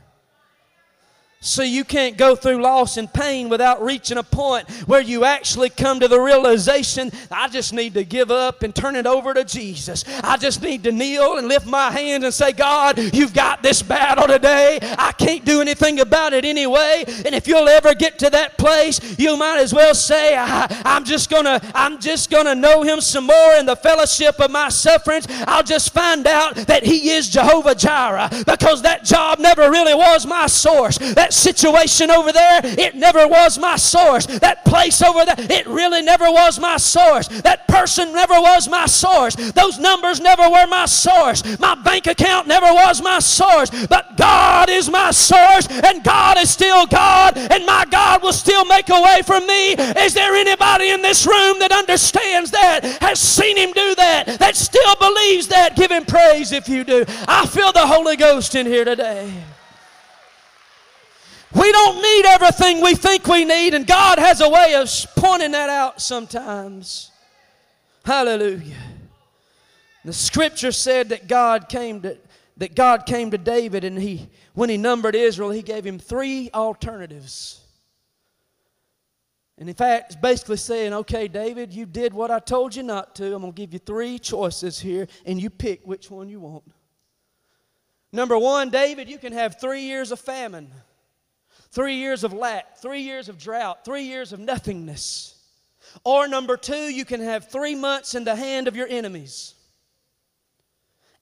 So 1.43 1.63
you 1.63 1.83
can't 1.83 2.17
go 2.17 2.35
through 2.35 2.61
loss 2.61 2.97
and 2.97 3.11
pain 3.11 3.49
without 3.49 3.83
reaching 3.83 4.19
a 4.19 4.23
point 4.23 4.69
where 4.87 5.01
you 5.01 5.25
actually 5.25 5.71
come 5.71 5.99
to 5.99 6.07
the 6.07 6.19
realization 6.19 7.11
I 7.31 7.47
just 7.47 7.73
need 7.73 7.95
to 7.95 8.03
give 8.03 8.29
up 8.29 8.61
and 8.61 8.75
turn 8.75 8.95
it 8.95 9.07
over 9.07 9.33
to 9.33 9.43
Jesus. 9.43 10.03
I 10.23 10.37
just 10.37 10.61
need 10.61 10.83
to 10.83 10.91
kneel 10.91 11.37
and 11.37 11.47
lift 11.47 11.65
my 11.65 11.89
hands 11.89 12.23
and 12.23 12.33
say, 12.33 12.51
God, 12.51 12.99
you've 12.99 13.33
got 13.33 13.63
this 13.63 13.81
battle 13.81 14.27
today. 14.27 14.77
I 14.81 15.13
can't 15.13 15.43
do 15.43 15.61
anything 15.61 15.99
about 15.99 16.33
it 16.33 16.45
anyway. 16.45 17.05
And 17.25 17.33
if 17.33 17.47
you'll 17.47 17.69
ever 17.69 17.95
get 17.95 18.19
to 18.19 18.29
that 18.29 18.59
place, 18.59 19.17
you 19.17 19.35
might 19.35 19.61
as 19.61 19.73
well 19.73 19.95
say, 19.95 20.35
I, 20.37 20.67
am 20.85 21.05
just 21.05 21.31
gonna, 21.31 21.59
I'm 21.73 21.99
just 21.99 22.29
gonna 22.29 22.53
know 22.53 22.83
him 22.83 23.01
some 23.01 23.25
more 23.25 23.53
in 23.55 23.65
the 23.65 23.75
fellowship 23.75 24.39
of 24.39 24.51
my 24.51 24.69
sufferings. 24.69 25.25
I'll 25.47 25.63
just 25.63 25.91
find 25.91 26.27
out 26.27 26.53
that 26.55 26.83
he 26.83 27.09
is 27.09 27.29
Jehovah 27.29 27.73
Jireh 27.73 28.29
because 28.45 28.83
that 28.83 29.03
job 29.05 29.39
never 29.39 29.71
really 29.71 29.95
was 29.95 30.27
my 30.27 30.45
source. 30.45 30.97
That 30.97 31.30
that 31.31 31.37
situation 31.37 32.11
over 32.11 32.31
there, 32.31 32.61
it 32.63 32.95
never 32.95 33.27
was 33.27 33.57
my 33.57 33.77
source. 33.77 34.25
That 34.25 34.65
place 34.65 35.01
over 35.01 35.25
there, 35.25 35.35
it 35.37 35.65
really 35.67 36.01
never 36.01 36.29
was 36.29 36.59
my 36.59 36.77
source. 36.77 37.27
That 37.41 37.67
person 37.67 38.13
never 38.13 38.33
was 38.33 38.67
my 38.67 38.85
source. 38.85 39.35
Those 39.35 39.79
numbers 39.79 40.19
never 40.19 40.43
were 40.49 40.67
my 40.67 40.85
source. 40.85 41.59
My 41.59 41.75
bank 41.75 42.07
account 42.07 42.47
never 42.47 42.67
was 42.73 43.01
my 43.01 43.19
source. 43.19 43.69
But 43.87 44.17
God 44.17 44.69
is 44.69 44.89
my 44.89 45.11
source, 45.11 45.67
and 45.69 46.03
God 46.03 46.37
is 46.37 46.51
still 46.51 46.85
God, 46.87 47.37
and 47.37 47.65
my 47.65 47.85
God 47.89 48.21
will 48.21 48.33
still 48.33 48.65
make 48.65 48.89
a 48.89 49.01
way 49.01 49.21
for 49.25 49.39
me. 49.39 49.73
Is 50.03 50.13
there 50.13 50.35
anybody 50.35 50.89
in 50.89 51.01
this 51.01 51.25
room 51.25 51.59
that 51.59 51.71
understands 51.71 52.51
that, 52.51 52.83
has 53.01 53.19
seen 53.19 53.57
Him 53.57 53.71
do 53.71 53.95
that, 53.95 54.39
that 54.39 54.55
still 54.55 54.95
believes 54.95 55.47
that? 55.47 55.75
Give 55.75 55.91
Him 55.91 56.05
praise 56.05 56.51
if 56.51 56.67
you 56.67 56.83
do. 56.83 57.05
I 57.27 57.45
feel 57.45 57.71
the 57.71 57.87
Holy 57.87 58.17
Ghost 58.17 58.55
in 58.55 58.65
here 58.65 58.85
today. 58.85 59.31
We 61.53 61.71
don't 61.71 62.01
need 62.01 62.25
everything 62.25 62.81
we 62.81 62.95
think 62.95 63.27
we 63.27 63.43
need, 63.43 63.73
and 63.73 63.85
God 63.85 64.19
has 64.19 64.41
a 64.41 64.49
way 64.49 64.75
of 64.75 64.89
pointing 65.15 65.51
that 65.51 65.69
out 65.69 66.01
sometimes. 66.01 67.11
Hallelujah. 68.05 68.75
The 70.05 70.13
scripture 70.13 70.71
said 70.71 71.09
that 71.09 71.27
God 71.27 71.69
came 71.69 72.01
to 72.01 72.17
that 72.57 72.75
God 72.75 73.05
came 73.05 73.31
to 73.31 73.37
David 73.37 73.83
and 73.83 73.97
he 73.97 74.29
when 74.53 74.69
he 74.69 74.77
numbered 74.77 75.15
Israel, 75.15 75.49
he 75.49 75.61
gave 75.61 75.85
him 75.85 75.97
three 75.99 76.49
alternatives. 76.53 77.61
And 79.57 79.69
in 79.69 79.75
fact, 79.75 80.13
it's 80.13 80.21
basically 80.21 80.57
saying, 80.57 80.93
okay, 80.93 81.27
David, 81.27 81.71
you 81.71 81.85
did 81.85 82.13
what 82.13 82.31
I 82.31 82.39
told 82.39 82.75
you 82.75 82.83
not 82.83 83.15
to. 83.15 83.35
I'm 83.35 83.41
going 83.41 83.53
to 83.53 83.55
give 83.55 83.73
you 83.73 83.79
three 83.79 84.17
choices 84.17 84.79
here, 84.79 85.07
and 85.25 85.39
you 85.39 85.51
pick 85.51 85.85
which 85.85 86.09
one 86.09 86.29
you 86.29 86.39
want. 86.39 86.63
Number 88.11 88.37
one, 88.39 88.69
David, 88.71 89.07
you 89.07 89.19
can 89.19 89.33
have 89.33 89.61
three 89.61 89.81
years 89.81 90.11
of 90.11 90.19
famine 90.19 90.71
three 91.71 91.95
years 91.95 92.23
of 92.23 92.33
lack, 92.33 92.77
three 92.77 93.01
years 93.01 93.29
of 93.29 93.37
drought, 93.37 93.83
three 93.85 94.03
years 94.03 94.33
of 94.33 94.39
nothingness. 94.39 95.35
Or 96.03 96.27
number 96.27 96.57
two, 96.57 96.93
you 96.93 97.05
can 97.05 97.21
have 97.21 97.49
three 97.49 97.75
months 97.75 98.15
in 98.15 98.23
the 98.23 98.35
hand 98.35 98.67
of 98.67 98.75
your 98.75 98.87
enemies. 98.87 99.55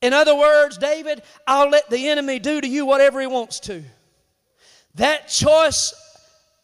In 0.01 0.13
other 0.13 0.35
words, 0.35 0.77
David, 0.77 1.21
I'll 1.45 1.69
let 1.69 1.89
the 1.89 2.09
enemy 2.09 2.39
do 2.39 2.61
to 2.61 2.67
you 2.67 2.85
whatever 2.85 3.19
he 3.19 3.27
wants 3.27 3.59
to. 3.61 3.83
That 4.95 5.27
choice 5.27 5.93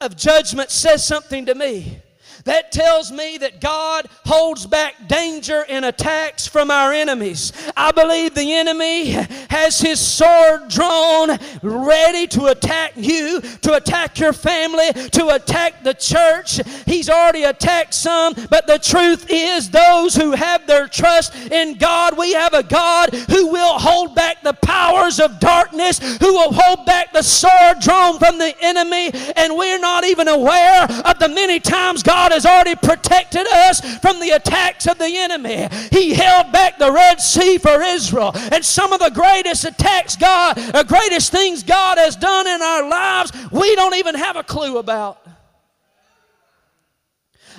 of 0.02 0.16
judgment 0.16 0.72
says 0.72 1.06
something 1.06 1.46
to 1.46 1.56
me. 1.56 2.02
That 2.46 2.72
tells 2.72 3.12
me 3.12 3.40
that 3.40 3.60
God 3.60 4.08
holds 4.24 4.68
back 4.68 5.08
danger 5.08 5.66
and 5.68 5.84
attacks 5.84 6.46
from 6.46 6.70
our 6.70 6.94
enemies. 6.94 7.52
I 7.76 7.92
believe 7.92 8.36
the 8.36 8.54
enemy 8.54 9.12
has 9.50 9.80
his 9.80 10.00
sword 10.00 10.70
drawn, 10.70 11.40
ready 11.64 12.28
to 12.28 12.46
attack 12.46 12.94
you, 12.96 13.42
to 13.42 13.74
attack 13.74 14.20
your 14.20 14.32
family, 14.32 14.94
to 14.94 15.30
attack 15.30 15.84
the 15.84 15.96
church. 15.96 16.62
He's 16.86 17.10
already 17.10 17.44
attacked 17.44 17.96
some, 17.96 18.36
but 18.52 18.68
the 18.68 18.78
truth 18.78 19.26
is, 19.30 19.72
those 19.72 20.16
who 20.16 20.34
have 20.34 20.68
their 20.68 20.88
trust 20.88 21.36
in 21.52 21.80
God, 21.80 22.16
we 22.16 22.34
have 22.34 22.54
a 22.54 22.64
God 22.64 23.14
who 23.14 23.48
will 23.48 23.80
hold 23.80 24.14
back 24.14 24.44
the 24.44 24.54
powers 24.54 25.20
of 25.20 25.40
darkness 25.40 25.98
who 26.20 26.34
will 26.34 26.54
hold 26.54 26.86
back 26.86 27.12
the 27.12 27.24
sword 27.24 27.80
drawn 27.80 28.20
from 28.20 28.38
the 28.38 28.54
enemy, 28.62 29.10
and 29.36 29.58
we're 29.58 29.80
not 29.80 30.04
even 30.04 30.28
aware 30.28 30.84
of 30.84 31.18
the 31.18 31.30
many 31.30 31.60
times 31.60 32.04
God 32.04 32.35
has 32.36 32.46
already 32.46 32.76
protected 32.76 33.48
us 33.48 33.82
from 34.00 34.20
the 34.20 34.30
attacks 34.32 34.88
of 34.88 34.98
the 34.98 35.18
enemy. 35.18 35.68
He 35.92 36.14
held 36.14 36.52
back 36.52 36.78
the 36.78 36.92
Red 36.92 37.20
Sea 37.20 37.58
for 37.58 37.82
Israel, 37.82 38.32
and 38.36 38.64
some 38.64 38.94
of 38.94 39.00
the 39.00 39.10
greatest 39.10 39.66
attacks 39.66 40.16
God, 40.16 40.56
the 40.56 40.86
greatest 40.88 41.32
things 41.32 41.64
God 41.64 41.98
has 41.98 42.16
done 42.16 42.48
in 42.48 42.62
our 42.62 42.90
lives, 42.90 43.32
we 43.52 43.76
don't 43.76 43.96
even 43.96 44.16
have 44.16 44.36
a 44.36 44.44
clue 44.44 44.78
about. 44.78 45.26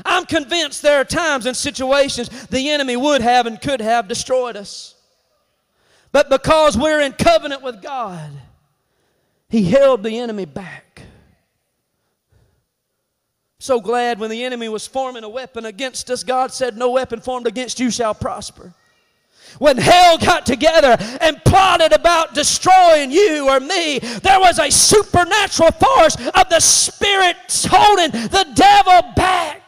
I'm 0.05 0.27
convinced 0.27 0.83
there 0.83 1.01
are 1.01 1.05
times 1.05 1.47
and 1.47 1.57
situations 1.57 2.29
the 2.49 2.71
enemy 2.71 2.97
would 2.97 3.23
have 3.23 3.47
and 3.47 3.61
could 3.61 3.81
have 3.81 4.09
destroyed 4.09 4.57
us. 4.57 4.95
But 6.13 6.29
because 6.29 6.77
we're 6.77 7.01
in 7.01 7.13
covenant 7.13 7.63
with 7.63 7.83
God, 7.83 8.31
He 9.49 9.65
held 9.65 10.03
the 10.03 10.19
enemy 10.19 10.45
back. 10.45 10.86
So 13.67 13.81
glad 13.81 14.21
when 14.21 14.31
the 14.31 14.45
enemy 14.45 14.69
was 14.69 14.87
forming 14.87 15.25
a 15.25 15.29
weapon 15.29 15.65
against 15.65 16.09
us, 16.09 16.23
God 16.23 16.53
said, 16.53 16.77
No 16.77 16.93
weapon 16.93 17.21
formed 17.21 17.49
against 17.49 17.81
you 17.81 17.91
shall 17.91 18.15
prosper. 18.15 18.73
When 19.59 19.77
hell 19.77 20.19
got 20.19 20.47
together 20.47 20.97
and 21.21 21.45
plotted 21.45 21.93
about 21.93 22.33
destroying 22.33 23.11
you 23.11 23.49
or 23.49 23.59
me, 23.59 23.99
there 23.99 24.39
was 24.39 24.61
a 24.61 24.71
supernatural 24.71 25.73
force 25.73 26.15
of 26.15 26.49
the 26.49 26.61
Spirit 26.61 27.67
holding 27.69 28.13
the 28.13 28.47
devil 28.55 29.13
back. 29.17 29.66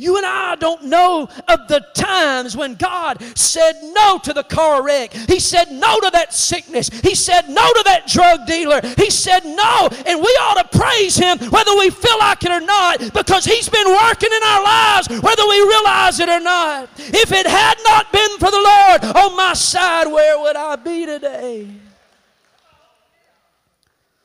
You 0.00 0.16
and 0.16 0.24
I 0.24 0.54
don't 0.54 0.84
know 0.84 1.28
of 1.46 1.68
the 1.68 1.84
times 1.92 2.56
when 2.56 2.74
God 2.76 3.22
said 3.36 3.74
no 3.82 4.18
to 4.22 4.32
the 4.32 4.42
car 4.42 4.82
wreck. 4.82 5.12
He 5.12 5.38
said 5.38 5.70
no 5.70 6.00
to 6.00 6.08
that 6.14 6.32
sickness. 6.32 6.88
He 6.88 7.14
said 7.14 7.50
no 7.50 7.70
to 7.74 7.82
that 7.84 8.06
drug 8.06 8.46
dealer. 8.46 8.80
He 8.96 9.10
said 9.10 9.44
no. 9.44 9.90
And 10.06 10.18
we 10.18 10.30
ought 10.40 10.70
to 10.70 10.78
praise 10.78 11.18
Him 11.18 11.38
whether 11.50 11.76
we 11.76 11.90
feel 11.90 12.18
like 12.18 12.42
it 12.44 12.50
or 12.50 12.62
not 12.62 13.12
because 13.12 13.44
He's 13.44 13.68
been 13.68 13.88
working 13.88 14.32
in 14.32 14.42
our 14.42 14.64
lives 14.64 15.08
whether 15.20 15.46
we 15.46 15.60
realize 15.60 16.18
it 16.18 16.30
or 16.30 16.40
not. 16.40 16.88
If 16.96 17.30
it 17.30 17.46
had 17.46 17.76
not 17.84 18.10
been 18.10 18.38
for 18.38 18.50
the 18.50 18.56
Lord 18.56 19.16
on 19.16 19.36
my 19.36 19.52
side, 19.52 20.06
where 20.06 20.40
would 20.40 20.56
I 20.56 20.76
be 20.76 21.04
today? 21.04 21.68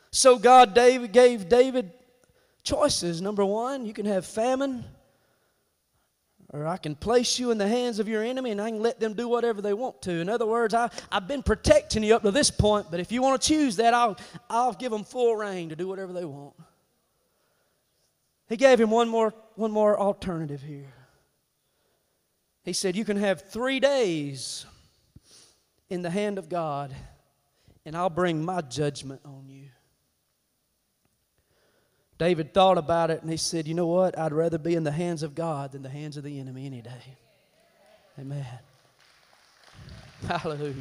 So 0.10 0.38
God 0.40 0.74
David 0.74 1.12
gave 1.12 1.50
David 1.50 1.92
choices. 2.64 3.22
Number 3.22 3.44
one, 3.44 3.86
you 3.86 3.92
can 3.92 4.06
have 4.06 4.26
famine 4.26 4.86
or 6.54 6.68
I 6.68 6.78
can 6.78 6.96
place 6.96 7.40
you 7.40 7.52
in 7.52 7.58
the 7.58 7.68
hands 7.68 8.00
of 8.00 8.08
your 8.08 8.24
enemy 8.24 8.52
and 8.52 8.62
I 8.62 8.70
can 8.70 8.80
let 8.80 9.00
them 9.00 9.14
do 9.14 9.28
whatever 9.28 9.62
they 9.62 9.74
want 9.74 10.02
to. 10.04 10.12
In 10.12 10.30
other 10.30 10.46
words, 10.46 10.74
I, 10.74 10.90
I've 11.12 11.28
been 11.28 11.44
protecting 11.44 12.04
you 12.04 12.16
up 12.16 12.22
to 12.22 12.32
this 12.32 12.52
point, 12.52 12.88
but 12.92 13.00
if 13.00 13.12
you 13.12 13.22
want 13.22 13.42
to 13.42 13.48
choose 13.48 13.78
that, 13.78 13.94
I'll, 13.94 14.18
I'll 14.50 14.74
give 14.74 14.92
them 14.92 15.04
full 15.04 15.36
rein 15.36 15.70
to 15.70 15.76
do 15.76 15.88
whatever 15.88 16.14
they 16.14 16.26
want. 16.26 16.54
He 18.48 18.58
gave 18.58 18.80
him 18.80 18.92
one 18.92 19.10
more, 19.10 19.34
one 19.56 19.72
more 19.72 20.00
alternative 20.00 20.62
here. 20.62 20.94
He 22.64 22.74
said, 22.74 22.96
You 22.96 23.06
can 23.06 23.18
have 23.18 23.50
three 23.50 23.80
days 23.80 24.66
in 25.90 26.02
the 26.02 26.10
hand 26.10 26.38
of 26.38 26.50
God, 26.50 26.96
and 27.86 27.96
I'll 27.96 28.10
bring 28.10 28.44
my 28.44 28.62
judgment 28.62 29.22
on 29.26 29.46
you. 29.48 29.70
David 32.18 32.54
thought 32.54 32.78
about 32.78 33.12
it 33.12 33.22
and 33.22 33.30
he 33.30 33.38
said, 33.38 33.68
You 33.68 33.74
know 33.74 33.88
what? 33.88 34.18
I'd 34.18 34.32
rather 34.32 34.58
be 34.58 34.76
in 34.76 34.84
the 34.84 34.92
hands 34.92 35.24
of 35.24 35.36
God 35.36 35.74
than 35.74 35.82
the 35.82 35.90
hands 35.90 36.18
of 36.18 36.24
the 36.24 36.40
enemy 36.40 36.66
any 36.66 36.82
day. 36.82 37.18
Amen. 38.20 38.46
Hallelujah. 40.28 40.74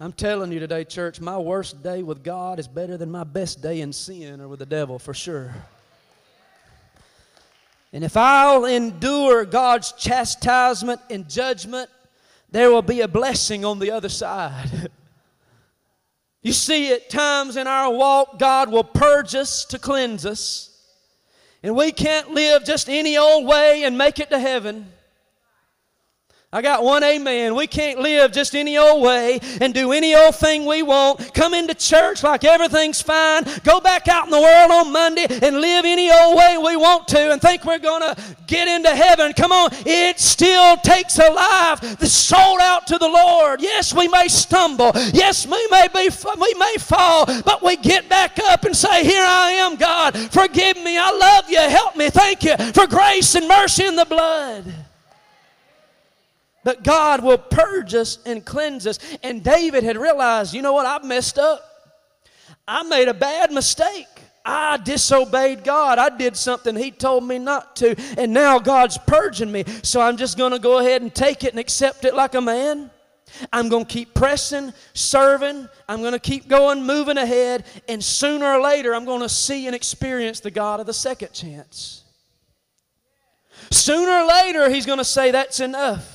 I'm 0.00 0.12
telling 0.12 0.50
you 0.50 0.58
today, 0.58 0.84
church, 0.84 1.20
my 1.20 1.38
worst 1.38 1.82
day 1.82 2.02
with 2.02 2.24
God 2.24 2.58
is 2.58 2.66
better 2.66 2.96
than 2.96 3.10
my 3.10 3.22
best 3.22 3.62
day 3.62 3.80
in 3.80 3.92
sin 3.92 4.40
or 4.40 4.48
with 4.48 4.58
the 4.58 4.66
devil, 4.66 4.98
for 4.98 5.14
sure. 5.14 5.54
And 7.92 8.02
if 8.02 8.16
I'll 8.16 8.64
endure 8.64 9.44
God's 9.44 9.92
chastisement 9.92 11.00
and 11.10 11.28
judgment, 11.30 11.88
there 12.50 12.72
will 12.72 12.82
be 12.82 13.02
a 13.02 13.08
blessing 13.08 13.64
on 13.64 13.78
the 13.78 13.92
other 13.92 14.08
side. 14.08 14.90
You 16.44 16.52
see, 16.52 16.92
at 16.92 17.08
times 17.08 17.56
in 17.56 17.66
our 17.66 17.90
walk, 17.90 18.38
God 18.38 18.70
will 18.70 18.84
purge 18.84 19.34
us 19.34 19.64
to 19.64 19.78
cleanse 19.78 20.26
us. 20.26 20.78
And 21.62 21.74
we 21.74 21.90
can't 21.90 22.32
live 22.32 22.66
just 22.66 22.90
any 22.90 23.16
old 23.16 23.46
way 23.46 23.84
and 23.84 23.96
make 23.96 24.20
it 24.20 24.28
to 24.28 24.38
heaven. 24.38 24.92
I 26.54 26.62
got 26.62 26.84
one 26.84 27.02
amen. 27.02 27.56
We 27.56 27.66
can't 27.66 27.98
live 27.98 28.30
just 28.30 28.54
any 28.54 28.78
old 28.78 29.02
way 29.02 29.40
and 29.60 29.74
do 29.74 29.90
any 29.90 30.14
old 30.14 30.36
thing 30.36 30.64
we 30.66 30.84
want. 30.84 31.34
Come 31.34 31.52
into 31.52 31.74
church 31.74 32.22
like 32.22 32.44
everything's 32.44 33.02
fine. 33.02 33.42
Go 33.64 33.80
back 33.80 34.06
out 34.06 34.26
in 34.26 34.30
the 34.30 34.40
world 34.40 34.70
on 34.70 34.92
Monday 34.92 35.26
and 35.42 35.60
live 35.60 35.84
any 35.84 36.12
old 36.12 36.38
way 36.38 36.56
we 36.56 36.76
want 36.76 37.08
to 37.08 37.32
and 37.32 37.42
think 37.42 37.64
we're 37.64 37.80
going 37.80 38.02
to 38.02 38.16
get 38.46 38.68
into 38.68 38.90
heaven. 38.90 39.32
Come 39.32 39.50
on. 39.50 39.70
It 39.84 40.20
still 40.20 40.76
takes 40.76 41.18
a 41.18 41.28
life 41.28 41.80
that's 41.80 42.12
sold 42.12 42.60
out 42.60 42.86
to 42.86 42.98
the 42.98 43.08
Lord. 43.08 43.60
Yes, 43.60 43.92
we 43.92 44.06
may 44.06 44.28
stumble. 44.28 44.92
Yes, 45.12 45.48
we 45.48 45.66
may 45.72 45.88
be 45.92 46.08
we 46.38 46.54
may 46.54 46.76
fall, 46.78 47.26
but 47.42 47.64
we 47.64 47.74
get 47.74 48.08
back 48.08 48.38
up 48.38 48.64
and 48.64 48.76
say, 48.76 49.02
"Here 49.02 49.24
I 49.24 49.50
am, 49.50 49.74
God. 49.74 50.16
Forgive 50.30 50.76
me. 50.76 50.98
I 50.98 51.10
love 51.10 51.50
you. 51.50 51.58
Help 51.58 51.96
me. 51.96 52.10
Thank 52.10 52.44
you 52.44 52.56
for 52.72 52.86
grace 52.86 53.34
and 53.34 53.48
mercy 53.48 53.86
in 53.86 53.96
the 53.96 54.04
blood." 54.04 54.83
But 56.64 56.82
God 56.82 57.22
will 57.22 57.38
purge 57.38 57.94
us 57.94 58.18
and 58.24 58.44
cleanse 58.44 58.86
us. 58.86 58.98
And 59.22 59.44
David 59.44 59.84
had 59.84 59.96
realized, 59.96 60.54
you 60.54 60.62
know 60.62 60.72
what, 60.72 60.86
I've 60.86 61.04
messed 61.04 61.38
up. 61.38 61.62
I 62.66 62.82
made 62.82 63.08
a 63.08 63.14
bad 63.14 63.52
mistake. 63.52 64.08
I 64.46 64.76
disobeyed 64.78 65.64
God. 65.64 65.98
I 65.98 66.10
did 66.10 66.36
something 66.36 66.76
He 66.76 66.90
told 66.90 67.24
me 67.24 67.38
not 67.38 67.76
to. 67.76 67.94
And 68.18 68.32
now 68.32 68.58
God's 68.58 68.98
purging 68.98 69.52
me. 69.52 69.64
So 69.82 70.00
I'm 70.00 70.16
just 70.16 70.36
going 70.36 70.52
to 70.52 70.58
go 70.58 70.78
ahead 70.78 71.02
and 71.02 71.14
take 71.14 71.44
it 71.44 71.50
and 71.50 71.58
accept 71.58 72.04
it 72.04 72.14
like 72.14 72.34
a 72.34 72.40
man. 72.40 72.90
I'm 73.52 73.68
going 73.68 73.86
to 73.86 73.92
keep 73.92 74.14
pressing, 74.14 74.72
serving. 74.92 75.68
I'm 75.88 76.00
going 76.00 76.12
to 76.12 76.18
keep 76.18 76.46
going, 76.46 76.84
moving 76.84 77.18
ahead. 77.18 77.64
And 77.88 78.04
sooner 78.04 78.46
or 78.46 78.60
later, 78.62 78.94
I'm 78.94 79.06
going 79.06 79.22
to 79.22 79.28
see 79.28 79.66
and 79.66 79.74
experience 79.74 80.40
the 80.40 80.50
God 80.50 80.78
of 80.78 80.86
the 80.86 80.94
second 80.94 81.32
chance. 81.32 82.02
Sooner 83.70 84.10
or 84.10 84.28
later, 84.28 84.68
He's 84.68 84.86
going 84.86 84.98
to 84.98 85.04
say, 85.04 85.30
That's 85.30 85.60
enough. 85.60 86.13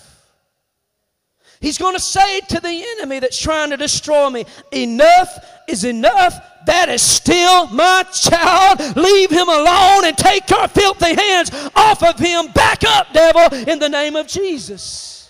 He's 1.62 1.78
going 1.78 1.95
to 1.95 2.00
say 2.00 2.39
to 2.39 2.62
the 2.62 2.86
enemy 2.98 3.19
that's 3.19 3.39
trying 3.39 3.72
to 3.72 3.78
destroy 3.78 4.30
me, 4.30 4.45
Enough 4.72 5.28
is 5.67 5.84
enough. 5.84 6.41
That 6.65 6.88
is 6.88 7.02
still 7.02 7.67
my 7.67 8.04
child. 8.13 8.80
Leave 8.95 9.30
him 9.30 9.50
alone 9.50 10.06
and 10.06 10.17
take 10.17 10.50
your 10.50 10.69
filthy 10.69 11.15
hands 11.15 11.52
off 11.76 12.02
of 12.04 12.17
him. 12.17 12.48
Back 12.54 12.86
up, 12.86 13.12
devil, 13.12 13.54
in 13.67 13.80
the 13.80 13.89
name 13.89 14.15
of 14.15 14.28
Jesus. 14.28 15.30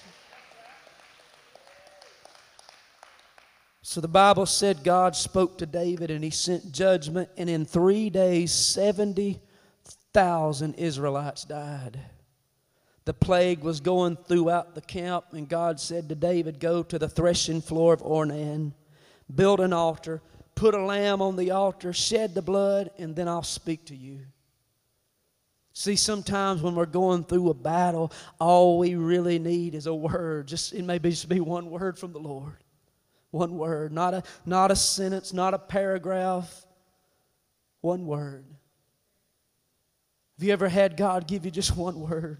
So 3.82 4.00
the 4.02 4.08
Bible 4.08 4.46
said 4.46 4.84
God 4.84 5.15
spoke 5.15 5.58
to 5.60 5.65
David 5.65 6.12
and 6.12 6.24
he 6.24 6.30
sent 6.30 6.72
judgment, 6.72 7.30
and 7.38 7.50
in 7.50 7.65
three 7.65 8.12
days, 8.12 8.52
70,000 8.52 10.76
Israelites 10.76 11.46
died 11.46 12.00
the 13.10 13.13
plague 13.15 13.63
was 13.63 13.80
going 13.80 14.15
throughout 14.15 14.76
the 14.76 14.82
camp, 14.82 15.26
and 15.32 15.50
God 15.50 15.80
said 15.80 16.10
to 16.10 16.13
David, 16.13 16.60
Go 16.60 16.84
to 16.84 17.00
the 17.00 17.10
threshing 17.10 17.60
floor 17.60 17.91
of 17.91 18.04
Ornan, 18.04 18.72
build 19.34 19.62
an 19.62 19.74
altar, 19.74 20.22
put 20.54 20.76
a 20.76 20.86
lamb 20.86 21.19
on 21.19 21.36
the 21.36 21.50
altar, 21.50 21.91
shed 21.91 22.36
the 22.36 22.43
blood, 22.43 22.91
and 23.00 23.15
then 23.15 23.28
I'll 23.28 23.41
speak 23.41 23.86
to 23.86 23.95
you. 23.95 24.19
See, 25.74 25.95
sometimes 25.95 26.62
when 26.62 26.76
we're 26.76 26.86
going 26.86 27.24
through 27.24 27.50
a 27.50 27.56
battle, 27.56 28.12
all 28.38 28.78
we 28.78 28.93
really 28.93 29.39
need 29.39 29.74
is 29.74 29.88
a 29.88 29.95
word. 29.95 30.48
Just 30.48 30.74
it 30.74 30.84
may 30.84 31.00
be 31.00 31.10
just 31.10 31.28
be 31.28 31.39
one 31.39 31.72
word 31.72 31.98
from 31.98 32.13
the 32.13 32.19
Lord. 32.19 32.63
One 33.32 33.58
word, 33.58 33.91
not 33.91 34.13
a 34.13 34.22
not 34.45 34.69
a 34.69 34.76
sentence, 34.76 35.34
not 35.34 35.56
a 35.56 35.58
paragraph. 35.58 36.63
One 37.82 38.06
word. 38.06 38.45
Have 40.38 40.45
you 40.45 40.54
ever 40.54 40.69
had 40.69 40.95
God 40.95 41.28
give 41.28 41.43
you 41.43 41.50
just 41.50 41.76
one 41.76 42.00
word? 42.00 42.38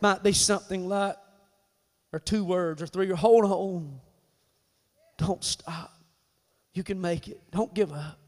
Might 0.00 0.22
be 0.22 0.32
something 0.32 0.88
like, 0.88 1.16
or 2.12 2.18
two 2.18 2.44
words, 2.44 2.82
or 2.82 2.86
three, 2.86 3.10
or 3.10 3.16
hold 3.16 3.44
on. 3.44 4.00
Don't 5.18 5.44
stop. 5.44 5.92
You 6.72 6.82
can 6.82 7.00
make 7.00 7.28
it. 7.28 7.40
Don't 7.50 7.74
give 7.74 7.92
up. 7.92 8.19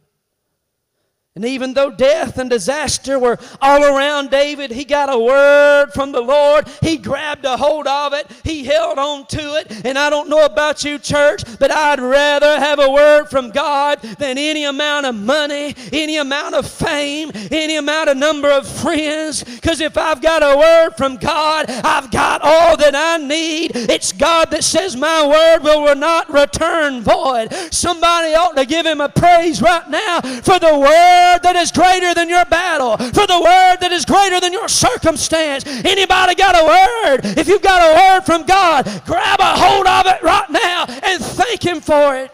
And 1.35 1.47
even 1.47 1.73
though 1.73 1.91
death 1.91 2.37
and 2.37 2.51
disaster 2.51 3.19
were 3.19 3.39
all 3.63 3.83
around 3.83 4.29
David, 4.29 4.71
he 4.71 4.85
got 4.85 5.11
a 5.11 5.19
word 5.19 5.87
from 5.95 6.13
the 6.13 6.21
Lord. 6.21 6.69
He 6.83 6.99
grabbed 6.99 7.47
a 7.47 7.57
hold 7.57 7.87
of 7.87 8.13
it. 8.13 8.31
He 8.45 8.65
held 8.65 8.99
on 8.99 9.25
to 9.29 9.57
it. 9.57 9.87
And 9.87 9.99
I 9.99 10.11
don't 10.11 10.29
know 10.29 10.45
about 10.45 10.85
you, 10.85 10.99
church, 10.99 11.43
but 11.59 11.71
I'd 11.71 12.01
rather 12.01 12.61
have 12.61 12.79
a 12.79 12.91
word 12.91 13.31
from 13.31 13.49
God 13.49 14.03
than 14.03 14.37
any 14.37 14.65
amount 14.65 15.07
of 15.07 15.15
money, 15.15 15.75
any 15.91 16.19
amount 16.19 16.55
of 16.55 16.71
fame, 16.71 17.31
any 17.51 17.77
amount 17.77 18.11
of 18.11 18.19
number 18.19 18.51
of 18.51 18.69
friends. 18.69 19.43
Because 19.43 19.81
if 19.81 19.97
I've 19.97 20.21
got 20.21 20.43
a 20.43 20.55
word 20.55 20.99
from 20.99 21.17
God, 21.17 21.65
I've 21.71 22.11
got 22.11 22.43
all 22.43 22.77
that 22.77 22.95
I 22.95 23.17
need. 23.17 23.71
It's 23.75 24.13
God 24.13 24.51
that 24.51 24.65
says 24.65 24.97
my 24.97 25.27
word 25.27 25.63
will 25.63 25.97
not 25.97 26.31
return 26.31 27.01
void. 27.01 27.55
Somebody 27.71 28.35
ought 28.35 28.55
to 28.59 28.67
give 28.67 28.85
him 28.85 29.01
a 29.01 29.09
praise 29.09 29.63
right 29.63 29.89
now 29.89 30.21
for 30.21 30.59
the 30.59 30.79
word 30.79 31.22
word 31.23 31.43
that 31.43 31.57
is 31.57 31.71
greater 31.71 32.15
than 32.15 32.29
your 32.29 32.45
battle, 32.47 32.97
for 32.97 33.27
the 33.27 33.41
word 33.41 33.77
that 33.81 33.93
is 33.93 34.05
greater 34.05 34.41
than 34.41 34.53
your 34.53 34.69
circumstance. 34.69 35.65
Anybody 35.67 36.35
got 36.35 36.55
a 36.55 36.65
word? 36.65 37.39
If 37.39 37.49
you've 37.49 37.63
got 37.63 37.81
a 37.83 37.95
word 37.95 38.27
from 38.27 38.45
God, 38.45 38.85
grab 39.07 39.41
a 39.41 39.55
hold 39.57 39.87
of 39.87 40.07
it 40.07 40.23
right 40.23 40.51
now 40.51 40.85
and 40.89 41.23
thank 41.23 41.65
Him 41.65 41.81
for 41.81 42.17
it. 42.17 42.31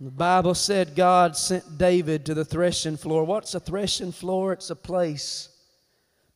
The 0.00 0.10
Bible 0.10 0.54
said 0.54 0.94
God 0.94 1.36
sent 1.36 1.76
David 1.76 2.24
to 2.26 2.34
the 2.34 2.44
threshing 2.44 2.96
floor. 2.96 3.24
What's 3.24 3.54
a 3.54 3.60
threshing 3.60 4.12
floor? 4.12 4.52
It's 4.52 4.70
a 4.70 4.76
place 4.76 5.48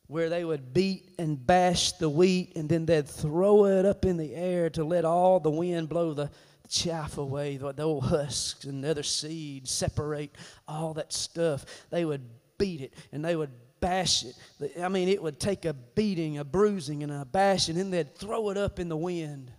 where 0.07 0.29
they 0.29 0.43
would 0.43 0.73
beat 0.73 1.13
and 1.17 1.47
bash 1.47 1.93
the 1.93 2.09
wheat 2.09 2.57
and 2.57 2.67
then 2.67 2.85
they'd 2.85 3.07
throw 3.07 3.65
it 3.65 3.85
up 3.85 4.03
in 4.03 4.17
the 4.17 4.35
air 4.35 4.69
to 4.71 4.83
let 4.83 5.05
all 5.05 5.39
the 5.39 5.49
wind 5.49 5.87
blow 5.87 6.13
the 6.13 6.29
chaff 6.73 7.17
away, 7.17 7.57
the 7.57 7.83
old 7.83 8.05
husks 8.05 8.65
and 8.65 8.83
the 8.83 8.89
other 8.89 9.03
seeds, 9.03 9.71
separate 9.71 10.35
all 10.67 10.95
that 10.95 11.13
stuff. 11.13 11.65
They 11.91 12.03
would 12.03 12.27
beat 12.57 12.81
it 12.81 12.93
and 13.11 13.23
they 13.23 13.35
would 13.35 13.51
bash 13.79 14.23
it. 14.23 14.35
I 14.81 14.89
mean, 14.89 15.07
it 15.07 15.21
would 15.21 15.39
take 15.39 15.65
a 15.65 15.73
beating, 15.73 16.39
a 16.39 16.43
bruising, 16.43 17.03
and 17.03 17.11
a 17.11 17.25
bashing, 17.25 17.77
and 17.77 17.93
they'd 17.93 18.15
throw 18.15 18.49
it 18.49 18.57
up 18.57 18.79
in 18.79 18.89
the 18.89 18.97
wind. 18.97 19.51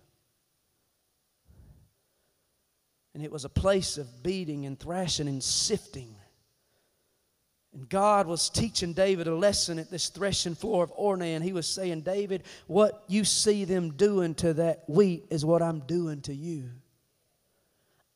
And 3.15 3.23
it 3.23 3.31
was 3.31 3.45
a 3.45 3.51
place 3.51 3.97
of 3.97 4.23
beating 4.25 4.67
and 4.67 4.79
thrashing 4.79 5.29
and 5.29 5.43
sifting. 5.43 6.17
And 7.73 7.89
God 7.89 8.27
was 8.27 8.51
teaching 8.51 8.93
David 8.93 9.29
a 9.29 9.35
lesson 9.35 9.79
at 9.79 9.91
this 9.91 10.09
threshing 10.09 10.55
floor 10.57 10.83
of 10.83 10.97
Ornan. 10.97 11.43
He 11.43 11.53
was 11.53 11.69
saying, 11.69 12.01
David, 12.01 12.43
what 12.67 13.05
you 13.07 13.25
see 13.25 13.65
them 13.65 13.93
doing 13.93 14.35
to 14.37 14.55
that 14.55 14.85
wheat 14.89 15.27
is 15.31 15.45
what 15.45 15.63
I'm 15.63 15.81
doing 15.81 16.23
to 16.23 16.35
you. 16.35 16.71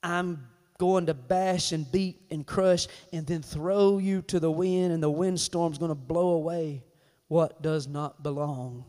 I'm 0.03 0.47
going 0.79 1.07
to 1.07 1.15
bash 1.15 1.73
and 1.73 1.91
beat 1.91 2.21
and 2.31 2.47
crush 2.47 2.87
and 3.13 3.27
then 3.27 3.43
throw 3.43 3.99
you 3.99 4.23
to 4.23 4.39
the 4.39 4.51
wind, 4.51 4.93
and 4.93 5.03
the 5.03 5.11
windstorm's 5.11 5.79
going 5.79 5.91
to 5.91 5.97
blow 5.97 6.31
away 6.31 6.85
what 7.27 7.61
does 7.63 7.87
not 7.87 8.23
belong. 8.23 8.85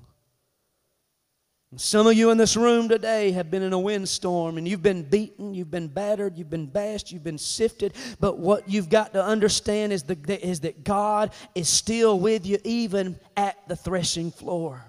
Some 1.76 2.08
of 2.08 2.15
you 2.15 2.32
in 2.32 2.39
this 2.39 2.58
room 2.58 2.89
today 2.89 3.32
have 3.32 3.52
been 3.52 3.62
in 3.62 3.74
a 3.74 3.80
windstorm 3.80 4.58
and 4.58 4.67
you've 4.67 4.82
been 4.82 5.04
beaten, 5.04 5.54
you've 5.54 5.69
been 5.69 5.88
battered, 5.88 6.36
you've 6.36 6.50
been 6.50 6.65
bashed, 6.65 7.12
you've 7.12 7.24
been 7.24 7.38
sifted. 7.38 7.93
But 8.19 8.39
what 8.39 8.67
you've 8.67 8.89
got 8.89 9.13
to 9.13 9.24
understand 9.24 9.93
is, 9.93 10.02
the, 10.02 10.17
is 10.43 10.62
that 10.62 10.84
God 10.84 11.32
is 11.54 11.69
still 11.69 12.19
with 12.19 12.48
you 12.48 12.58
even 12.63 13.19
at 13.38 13.56
the 13.67 13.76
threshing 13.76 14.32
floor 14.32 14.88